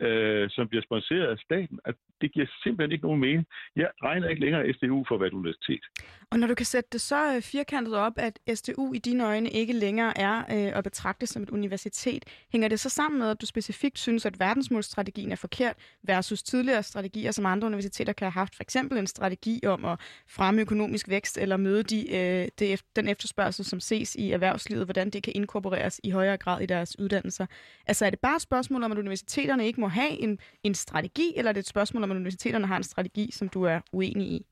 [0.00, 1.78] øh, som bliver sponsoreret af staten.
[1.84, 3.46] At det giver simpelthen ikke nogen mening.
[3.76, 5.84] Jeg regner ikke længere SDU for at være et universitet.
[6.30, 9.50] Og når du kan sætte det så øh, firkantet op, at SDU i dine øjne
[9.50, 13.40] ikke længere er øh, at betragte som et universitet, hænger det så sammen med, at
[13.40, 18.40] du specifikt synes, at verdensmålstrategien er forkert versus tidligere strategier, som andre universiteter kan have
[18.40, 18.56] haft?
[18.56, 23.08] For eksempel en strategi om at fremme økonomisk vækst eller møde de, øh, det, den
[23.08, 27.46] efterspørgsel, som ses i erhvervslivet, hvordan det kan inkorporeres i højere grad i deres uddannelser.
[27.86, 31.32] Altså er det bare et spørgsmål om, at universiteterne ikke må have en, en strategi,
[31.36, 34.26] eller er det et spørgsmål om, at universiteterne har en strategi, som du er uenig
[34.26, 34.46] i?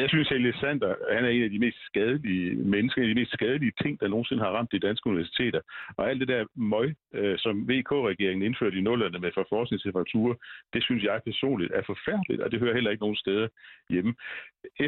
[0.00, 3.20] Jeg synes, Helge Sander, han er en af de mest skadelige mennesker, en af de
[3.20, 5.60] mest skadelige ting, der nogensinde har ramt de danske universiteter.
[5.96, 10.40] Og alt det der møg, øh, som VK-regeringen indførte i nullerne med for forskningstemperatur,
[10.74, 13.48] det synes jeg personligt er forfærdeligt, og det hører heller ikke nogen steder
[13.90, 14.14] hjemme.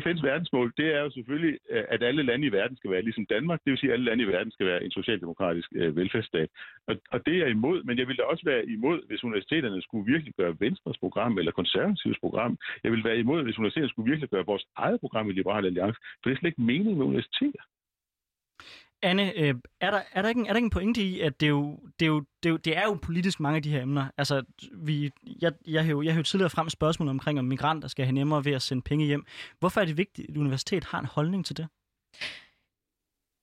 [0.02, 3.26] FN's verdensmål, det er jo selvfølgelig, øh, at alle lande i verden skal være ligesom
[3.26, 3.60] Danmark.
[3.64, 6.48] Det vil sige, at alle lande i verden skal være en socialdemokratisk øh, velfærdsstat.
[6.88, 9.82] Og, og det er jeg imod, men jeg vil da også være imod, hvis universiteterne
[9.82, 12.58] skulle virkelig gøre Venstres program eller Konservatives program.
[12.84, 16.00] Jeg vil være imod, hvis universiteterne skulle virkelig gøre vores eget valgprogram i Liberale Alliance.
[16.22, 17.62] For det er slet ikke mening med universiteter.
[19.02, 21.40] Anne, øh, er, der, er, der ikke en, er der ikke en pointe i, at
[21.40, 23.62] det er, jo, det, er jo, det, er jo, det er jo politisk mange af
[23.62, 24.10] de her emner?
[24.16, 24.42] Altså,
[24.72, 25.10] vi,
[25.42, 28.14] jeg, jeg, har jo, jeg har jo tidligere frem spørgsmål omkring, om migranter skal have
[28.14, 29.26] nemmere ved at sende penge hjem.
[29.58, 31.68] Hvorfor er det vigtigt, at universitet har en holdning til det?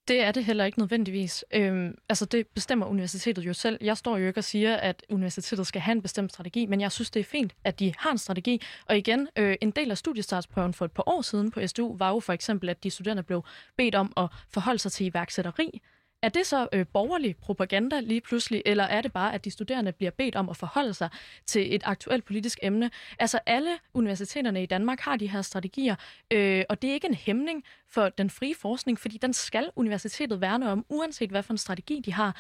[0.10, 1.46] Det er det heller ikke nødvendigvis.
[1.54, 3.78] Øhm, altså det bestemmer universitetet jo selv.
[3.82, 6.92] Jeg står jo ikke og siger, at universitetet skal have en bestemt strategi, men jeg
[6.92, 8.62] synes, det er fint, at de har en strategi.
[8.86, 12.10] Og igen, øh, en del af studiestartsprøven for et par år siden på SDU var
[12.10, 13.44] jo for eksempel, at de studerende blev
[13.78, 15.82] bedt om at forholde sig til iværksætteri.
[16.22, 19.92] Er det så øh, borgerlig propaganda lige pludselig, eller er det bare, at de studerende
[19.92, 21.10] bliver bedt om at forholde sig
[21.46, 22.92] til et aktuelt politisk emne?
[23.20, 25.96] Altså alle universiteterne i Danmark har de her strategier,
[26.32, 30.42] øh, og det er ikke en hæmning for den frie forskning, fordi den skal universitetet
[30.42, 32.36] værne om, uanset hvad for en strategi de har.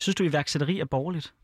[0.00, 1.34] Synes du, iværksætteri er borgerligt?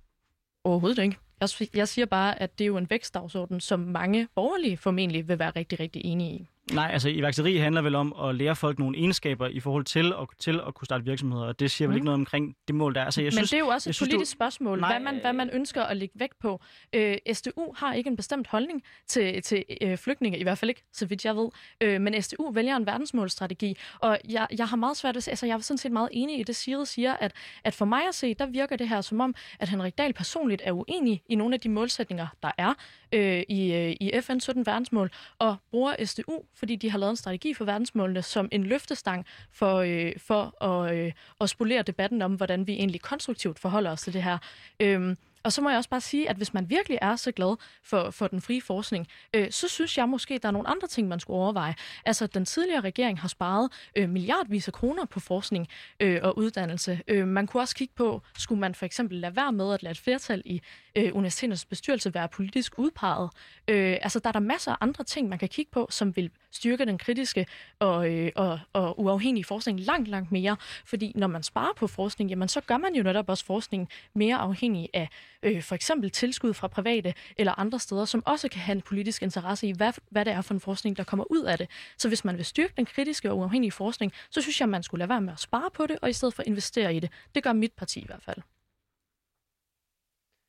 [0.65, 1.19] Overhovedet ikke.
[1.41, 5.39] Jeg, jeg siger bare, at det er jo en vækstdagsorden, som mange borgerlige formentlig vil
[5.39, 6.49] være rigtig, rigtig enige i.
[6.73, 10.29] Nej, altså iværksætteri handler vel om at lære folk nogle egenskaber i forhold til at,
[10.39, 11.97] til at kunne starte virksomheder, og det siger vel mm.
[11.97, 13.05] ikke noget omkring det mål, der er.
[13.05, 14.37] Altså, jeg synes, Men det er jo også et synes, politisk du...
[14.37, 16.61] spørgsmål, Nej, hvad, man, hvad man ønsker at lægge vægt på.
[16.93, 20.83] Øh, SDU har ikke en bestemt holdning til, til øh, flygtninge, i hvert fald ikke,
[20.93, 21.49] så vidt jeg ved.
[21.81, 25.55] Øh, men SDU vælger en verdensmålstrategi, og jeg, jeg har meget svært at altså jeg
[25.55, 27.33] er sådan set meget enig i det, Sigrid siger, at,
[27.65, 30.63] at for mig at se, der virker det her som om, at Henrik Dahl personligt
[30.65, 32.75] er uenig i nogle af de målsætninger, der er
[33.13, 37.17] øh, i, øh, i FN 17 verdensmål, og bruger SDU, fordi de har lavet en
[37.17, 42.35] strategi for verdensmålene, som en løftestang for, øh, for at, øh, at spolere debatten om,
[42.35, 44.39] hvordan vi egentlig konstruktivt forholder os til det her.
[44.81, 47.57] Øh, og så må jeg også bare sige, at hvis man virkelig er så glad
[47.83, 50.89] for, for den frie forskning, øh, så synes jeg måske, at der er nogle andre
[50.89, 51.75] ting, man skulle overveje.
[52.05, 55.69] Altså, den tidligere regering har sparet øh, milliardvis af kroner på forskning
[56.01, 57.01] øh, og uddannelse.
[57.09, 59.91] Øh, man kunne også kigge på, skulle man for eksempel lade være med at lade
[59.91, 60.61] et flertal i
[60.97, 63.31] øh, universitetets bestyrelse være politisk udpeget.
[63.69, 66.31] Øh, altså, der er der masser af andre ting, man kan kigge på, som vil
[66.51, 67.47] styrke den kritiske
[67.79, 70.57] og, øh, og, og uafhængige forskning langt, langt mere.
[70.85, 74.37] Fordi når man sparer på forskning, jamen, så gør man jo netop også forskning mere
[74.37, 75.09] afhængig af
[75.43, 79.23] øh, for eksempel tilskud fra private eller andre steder, som også kan have en politisk
[79.23, 81.69] interesse i, hvad, hvad det er for en forskning, der kommer ud af det.
[81.99, 84.99] Så hvis man vil styrke den kritiske og uafhængige forskning, så synes jeg, man skulle
[84.99, 87.11] lade være med at spare på det, og i stedet for investere i det.
[87.35, 88.39] Det gør mit parti i hvert fald.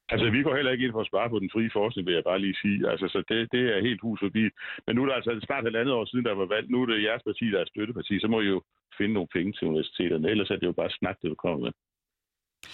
[0.10, 2.24] Altså, vi går heller ikke ind for at spare på den frie forskning, vil jeg
[2.24, 2.90] bare lige sige.
[2.92, 4.44] Altså, så det, det er helt hus forbi.
[4.86, 6.70] Men nu er der altså snart halvandet år siden, der var valgt.
[6.70, 8.20] Nu er det jeres parti, der er støtteparti.
[8.20, 8.62] Så må I jo
[8.98, 10.30] finde nogle penge til universiteterne.
[10.30, 11.72] Ellers er det jo bare snak, det du kommer med.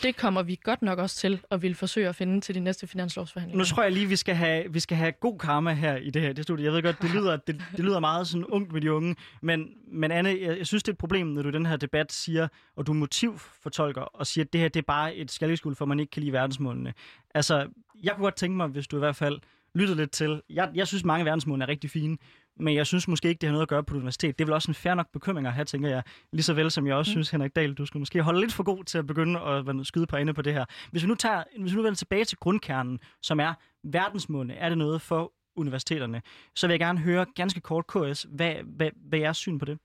[0.02, 2.88] Det kommer vi godt nok også til og vil forsøge at finde til de næste
[2.88, 3.58] finanslovsforhandlinger.
[3.58, 6.22] Nu tror jeg lige, vi skal have, vi skal have god karma her i det
[6.22, 6.66] her det studie.
[6.66, 9.70] Jeg ved godt, det lyder, det, det lyder meget sådan ungt med de unge, men,
[9.88, 12.12] men Anne, jeg, jeg synes, det er et problem, når du i den her debat
[12.12, 15.86] siger, og du motivfortolker og siger, at det her det er bare et skalkeskuld, for
[15.86, 16.94] man ikke kan lide verdensmålene.
[17.36, 17.68] Altså,
[18.04, 19.39] jeg kunne godt tænke mig, hvis du i hvert fald
[19.76, 20.41] lyttede lidt til.
[20.50, 22.18] Jeg, jeg synes, mange verdensmål er rigtig fine,
[22.58, 24.39] men jeg synes måske ikke, det har noget at gøre på universitet.
[24.39, 26.04] Det er vel også en fair nok bekymring at have, tænker jeg.
[26.32, 27.14] Lige så vel som jeg også mm.
[27.14, 30.08] synes, Henrik Dahl, du skal måske holde lidt for god til at begynde at skyde
[30.08, 30.66] på inde på det her.
[30.91, 34.70] Hvis vi nu, tager, hvis vi nu vender tilbage til grundkernen, som er verdensmålene, er
[34.70, 36.22] det noget for universiteterne,
[36.56, 39.66] så vil jeg gerne høre ganske kort, KS, hvad, hvad, hvad er jeres syn på
[39.66, 39.78] det?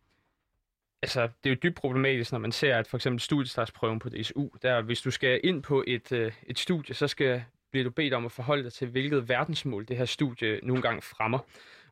[1.03, 4.49] Altså, det er jo dybt problematisk, når man ser, at for eksempel studiestartsprøven på DSU,
[4.63, 8.15] der hvis du skal ind på et, øh, et studie, så skal bliver du bedt
[8.15, 11.39] om at forholde dig til, hvilket verdensmål det her studie nogle gange fremmer.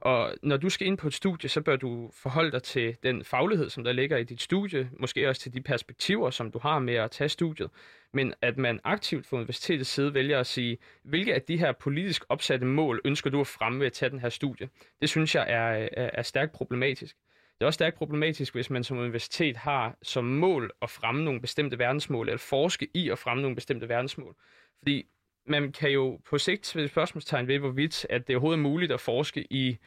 [0.00, 3.24] Og når du skal ind på et studie, så bør du forholde dig til den
[3.24, 6.78] faglighed, som der ligger i dit studie, måske også til de perspektiver, som du har
[6.78, 7.70] med at tage studiet,
[8.12, 12.24] men at man aktivt fra universitetets side vælger at sige, hvilke af de her politisk
[12.28, 14.68] opsatte mål ønsker du at fremme ved at tage den her studie,
[15.00, 17.16] det synes jeg er, er, er stærkt problematisk.
[17.58, 21.40] Det er også stærkt problematisk, hvis man som universitet har som mål at fremme nogle
[21.40, 24.36] bestemte verdensmål, eller forske i at fremme nogle bestemte verdensmål.
[24.78, 25.06] Fordi
[25.46, 29.00] man kan jo på sigt sætte spørgsmålstegn ved, hvorvidt at det overhovedet er muligt at
[29.00, 29.78] forske i,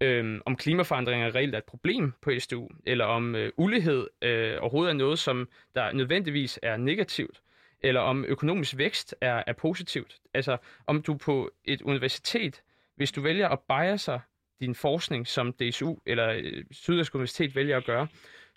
[0.00, 4.90] øh, om klimaforandringer reelt er et problem på SDU, eller om øh, ulighed øh, overhovedet
[4.90, 7.42] er noget, som der nødvendigvis er negativt,
[7.80, 10.18] eller om økonomisk vækst er, er positivt.
[10.34, 10.56] Altså
[10.86, 12.62] om du på et universitet,
[12.96, 14.20] hvis du vælger at biase
[14.60, 18.08] din forskning, som DSU eller øh, Syddansk Universitet vælger at gøre,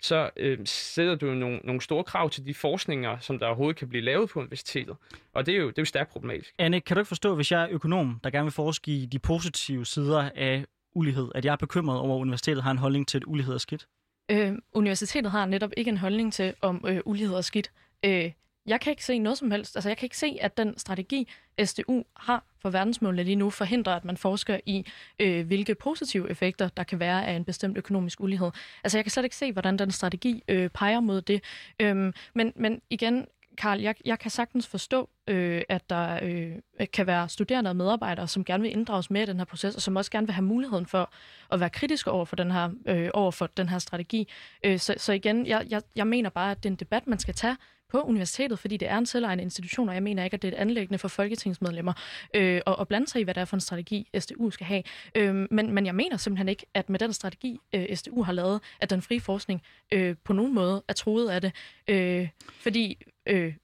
[0.02, 3.88] så øh, sætter du nogle, nogle store krav til de forskninger, som der overhovedet kan
[3.88, 4.96] blive lavet på universitetet.
[5.32, 6.54] Og det er jo, det er jo stærkt problematisk.
[6.58, 9.18] Anne, kan du ikke forstå, hvis jeg er økonom, der gerne vil forske i de
[9.18, 13.18] positive sider af ulighed, at jeg er bekymret over, at universitetet har en holdning til,
[13.18, 13.86] at ulighed er skidt?
[14.30, 17.70] Øh, universitetet har netop ikke en holdning til, om øh, ulighed er skidt.
[18.04, 18.32] Øh,
[18.66, 19.76] jeg kan ikke se noget som helst.
[19.76, 21.28] Altså, jeg kan ikke se, at den strategi,
[21.64, 24.86] SDU har for verdensmålene lige nu, forhindrer, at man forsker i,
[25.18, 28.50] øh, hvilke positive effekter, der kan være af en bestemt økonomisk ulighed.
[28.84, 31.44] Altså, jeg kan slet ikke se, hvordan den strategi øh, peger mod det.
[31.80, 33.26] Øhm, men, men igen,
[33.56, 38.28] Karl, jeg, jeg kan sagtens forstå, øh, at der øh, kan være studerende og medarbejdere,
[38.28, 40.44] som gerne vil inddrages med i den her proces, og som også gerne vil have
[40.44, 41.12] muligheden for
[41.52, 44.28] at være kritiske over for den her, øh, over for den her strategi.
[44.64, 47.18] Øh, så, så igen, jeg, jeg, jeg mener bare, at det er en debat, man
[47.18, 47.56] skal tage
[47.88, 50.52] på universitetet, fordi det er en selvejende institution, og jeg mener ikke, at det er
[50.52, 51.92] et anlæggende for folketingsmedlemmer
[52.34, 54.82] øh, at, at blande sig i, hvad det er for en strategi, SDU skal have.
[55.14, 58.60] Øh, men, men jeg mener simpelthen ikke, at med den strategi, øh, SDU har lavet,
[58.80, 61.52] at den frie forskning øh, på nogen måde er troet af det.
[61.88, 62.28] Øh,
[62.60, 63.54] fordi øh,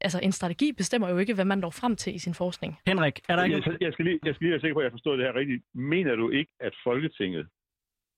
[0.00, 2.78] altså en strategi bestemmer jo ikke, hvad man når frem til i sin forskning.
[2.86, 3.62] Henrik, er der ikke...
[3.66, 5.34] Jeg, jeg, skal lige, jeg skal lige være sikker på, at jeg forstår det her
[5.34, 5.62] rigtigt.
[5.74, 7.48] Mener du ikke, at Folketinget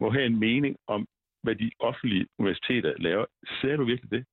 [0.01, 1.09] må have en mening om,
[1.43, 3.25] hvad de offentlige universiteter laver?
[3.61, 4.25] Ser du virkelig det?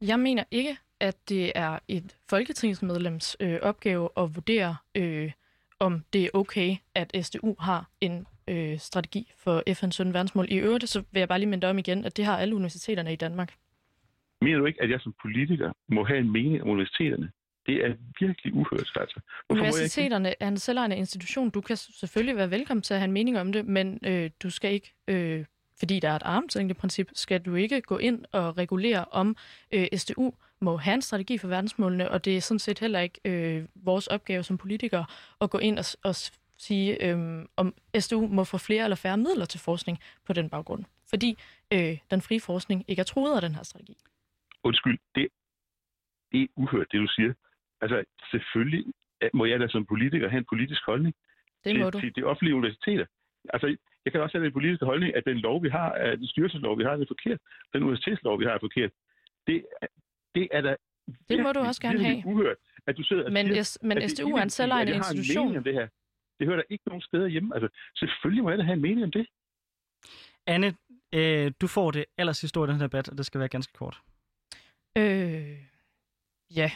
[0.00, 5.32] Jeg mener ikke, at det er et folketingsmedlems øh, opgave at vurdere, øh,
[5.78, 10.46] om det er okay, at SDU har en øh, strategi for FN's 17 verdensmål.
[10.50, 13.12] I øvrigt så vil jeg bare lige minde om igen, at det har alle universiteterne
[13.12, 13.54] i Danmark.
[14.42, 17.30] Mener du ikke, at jeg som politiker må have en mening om universiteterne?
[17.66, 19.20] Det er virkelig uhørt, altså.
[19.48, 21.50] Universiteterne er en selvejende institution.
[21.50, 24.50] Du kan selvfølgelig være velkommen til at have en mening om det, men øh, du
[24.50, 25.44] skal ikke øh,
[25.82, 29.36] fordi der er et armslængdeprincip, skal du ikke gå ind og regulere, om
[29.72, 33.20] øh, SDU må have en strategi for verdensmålene, og det er sådan set heller ikke
[33.24, 35.04] øh, vores opgave som politikere
[35.40, 36.14] at gå ind og, og
[36.58, 40.84] sige, øh, om SDU må få flere eller færre midler til forskning på den baggrund.
[41.06, 41.38] Fordi
[41.72, 43.96] øh, den frie forskning ikke er truet af den her strategi.
[44.64, 45.28] Undskyld, det,
[46.32, 47.34] det er uhørt, det du siger.
[47.80, 48.84] Altså, selvfølgelig
[49.34, 51.14] må jeg da som politiker have en politisk holdning
[51.64, 52.00] det må til, du.
[52.00, 53.06] til de offentlige universiteter.
[53.54, 56.26] Altså, jeg kan også have den politiske holdning, at den lov, vi har, at den
[56.26, 57.38] styrelseslov, vi har, er forkert.
[57.72, 58.90] Den universitetslov, vi har, er forkert.
[59.46, 59.66] Det,
[60.34, 60.76] det er da
[61.28, 62.22] det må du også gerne have.
[62.26, 62.56] uhørt,
[62.86, 65.56] at du sidder men, siger, men SDU er en selvejende institution.
[65.56, 65.88] Om det, her.
[66.38, 67.54] det hører der ikke nogen steder hjemme.
[67.54, 69.26] Altså, selvfølgelig må jeg da have en mening om det.
[70.46, 70.74] Anne,
[71.14, 73.48] øh, du får det aller sidste ord i den her debat, og det skal være
[73.48, 74.00] ganske kort.
[74.96, 75.58] Øh,
[76.56, 76.70] ja,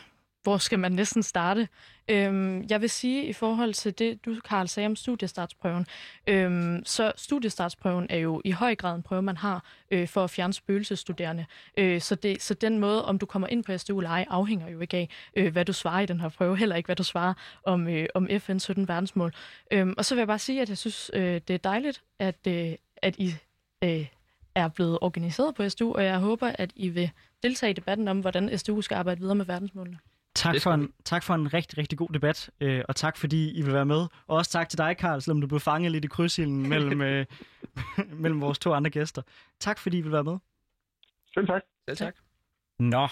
[0.47, 1.69] hvor skal man næsten starte?
[2.11, 5.87] Øhm, jeg vil sige i forhold til det, du, Karl, sagde om studiestartsprøven,
[6.27, 10.31] øhm, så studiestartsprøven er jo i høj grad en prøve, man har øh, for at
[10.31, 11.47] fjerne spøgelsesstuderende.
[11.77, 14.69] Øh, så, det, så den måde, om du kommer ind på SDU eller ej, afhænger
[14.69, 17.05] jo ikke af, øh, hvad du svarer i den her prøve, heller ikke hvad du
[17.05, 19.33] svarer om, øh, om FN 17 verdensmål.
[19.71, 22.47] Øhm, og så vil jeg bare sige, at jeg synes, øh, det er dejligt, at,
[22.49, 23.35] øh, at I
[23.85, 24.07] øh,
[24.57, 27.11] er blevet organiseret på SDU, og jeg håber, at I vil
[27.43, 29.99] deltage i debatten om, hvordan SDU skal arbejde videre med verdensmålene.
[30.35, 33.63] Tak for, en, tak for en rigtig, rigtig god debat, øh, og tak fordi I
[33.63, 34.07] vil være med.
[34.27, 37.27] Og også tak til dig, Karl, selvom du blev fanget lidt i krydsilden mellem, øh,
[38.23, 39.23] mellem vores to andre gæster.
[39.61, 40.37] Tak fordi I vil være med.
[41.35, 41.63] Selv tak.
[41.89, 42.15] Selv tak.
[42.79, 43.09] Nå,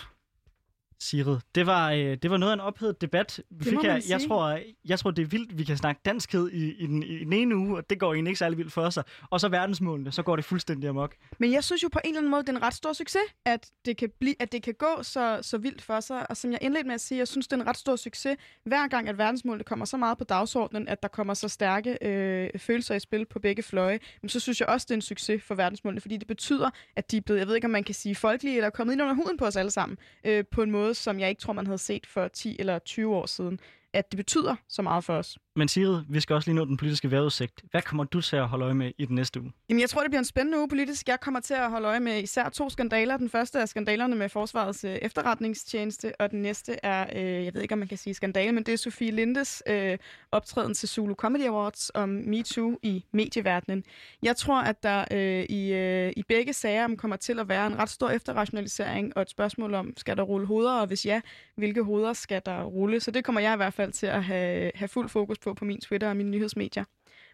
[1.00, 1.38] Sigrid.
[1.54, 3.40] Det var, øh, det var noget af en ophedet debat.
[3.50, 6.72] Vi fik her, jeg, tror, jeg tror, det er vildt, vi kan snakke danskhed i,
[6.72, 9.04] i, den, i den ene uge, og det går egentlig ikke særlig vildt for sig.
[9.30, 11.14] Og så verdensmålene, så går det fuldstændig amok.
[11.38, 13.22] Men jeg synes jo på en eller anden måde, det er en ret stor succes,
[13.44, 16.30] at det kan, blive, at det kan gå så, så vildt for sig.
[16.30, 18.36] Og som jeg indledte med at sige, jeg synes, det er en ret stor succes,
[18.64, 22.50] hver gang, at verdensmålene kommer så meget på dagsordenen, at der kommer så stærke øh,
[22.58, 23.98] følelser i spil på begge fløje.
[24.22, 27.10] Men så synes jeg også, det er en succes for verdensmålene, fordi det betyder, at
[27.10, 29.14] de er blevet, jeg ved ikke, om man kan sige folkelige, eller kommet ind under
[29.14, 31.78] huden på os alle sammen, øh, på en måde, som jeg ikke tror, man havde
[31.78, 33.60] set for 10 eller 20 år siden.
[33.92, 35.38] At det betyder så meget for os.
[35.56, 37.62] Men Sigrid, vi skal også lige nå den politiske vejrudsigt.
[37.70, 39.52] Hvad kommer du til at holde øje med i den næste uge?
[39.68, 41.08] Jamen, jeg tror, det bliver en spændende uge politisk.
[41.08, 43.16] Jeg kommer til at holde øje med især to skandaler.
[43.16, 47.62] Den første er skandalerne med Forsvarets øh, efterretningstjeneste, og den næste er, øh, jeg ved
[47.62, 49.98] ikke, om man kan sige skandale, men det er Sofie Lindes øh,
[50.32, 53.84] optræden til Zulu Comedy Awards om MeToo i medieverdenen.
[54.22, 57.78] Jeg tror, at der øh, i, øh, i begge sager kommer til at være en
[57.78, 61.20] ret stor efterrationalisering og et spørgsmål om, skal der rulle hoveder, og hvis ja,
[61.54, 63.00] hvilke hoveder skal der rulle?
[63.00, 65.64] Så det kommer jeg i hvert fald til at have, have fuld fokus på på
[65.64, 66.84] min Twitter og mine nyhedsmedier.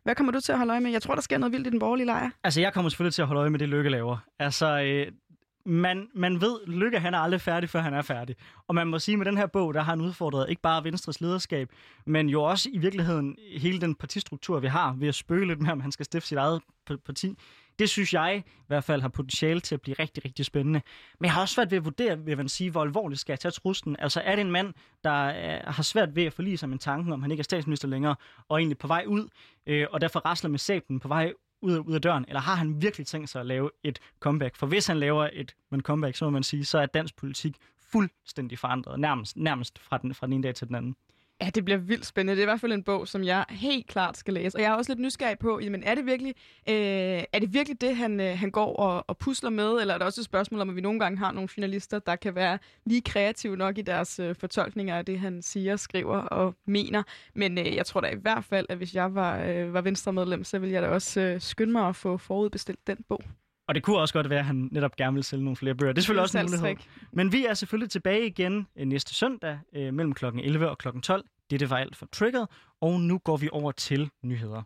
[0.03, 0.91] Hvad kommer du til at holde øje med?
[0.91, 2.31] Jeg tror, der sker noget vildt i den borgerlige lejr.
[2.45, 4.17] Altså, jeg kommer selvfølgelig til at holde øje med det, Lykke laver.
[4.39, 5.13] Altså, øh,
[5.67, 8.37] man, man ved, Lykke han er aldrig færdig, før han er færdig.
[8.69, 10.85] Og man må sige, at med den her bog, der har han udfordret ikke bare
[10.85, 11.69] Venstres lederskab,
[12.07, 15.71] men jo også i virkeligheden hele den partistruktur, vi har, ved at spøge lidt med,
[15.71, 16.63] om han skal stifte sit eget
[17.07, 17.37] parti.
[17.81, 20.83] Det synes jeg i hvert fald har potentiale til at blive rigtig, rigtig spændende.
[21.19, 23.41] Men jeg har også svært ved at vurdere, vil man sige, hvor alvorligt skal jeg
[23.41, 23.97] tage truslen.
[23.99, 24.75] Altså er det en mand,
[25.05, 27.89] der øh, har svært ved at forlige sig med tanken, om han ikke er statsminister
[27.89, 28.17] længere,
[28.49, 29.29] og egentlig på vej ud,
[29.67, 32.55] øh, og derfor rasler med sablen på vej ud af, ud af døren, eller har
[32.55, 34.57] han virkelig tænkt sig at lave et comeback?
[34.57, 37.57] For hvis han laver et men comeback, så må man sige, så er dansk politik
[37.93, 40.97] fuldstændig forandret, nærmest, nærmest fra, den, fra den ene dag til den anden.
[41.43, 42.33] Ja, det bliver vildt spændende.
[42.33, 44.57] Det er i hvert fald en bog, som jeg helt klart skal læse.
[44.57, 46.35] Og jeg er også lidt nysgerrig på, jamen er det virkelig,
[46.69, 49.81] øh, er det, virkelig det, han, øh, han går og, og pusler med?
[49.81, 52.17] Eller er det også et spørgsmål om, at vi nogle gange har nogle journalister, der
[52.17, 56.55] kan være lige kreative nok i deres øh, fortolkninger af det, han siger, skriver og
[56.67, 57.03] mener?
[57.35, 60.45] Men øh, jeg tror da i hvert fald, at hvis jeg var, øh, var venstremedlem,
[60.45, 63.23] så ville jeg da også øh, skynde mig at få forudbestilt den bog.
[63.71, 65.93] Og det kunne også godt være, at han netop gerne vil sælge nogle flere bøger.
[65.93, 66.77] Det er selvfølgelig også en mulighed.
[67.13, 70.25] Men vi er selvfølgelig tilbage igen øh, næste søndag øh, mellem kl.
[70.25, 70.89] 11 og kl.
[71.03, 71.25] 12.
[71.51, 72.47] Dette var alt for Triggered,
[72.81, 74.63] og nu går vi over til nyheder.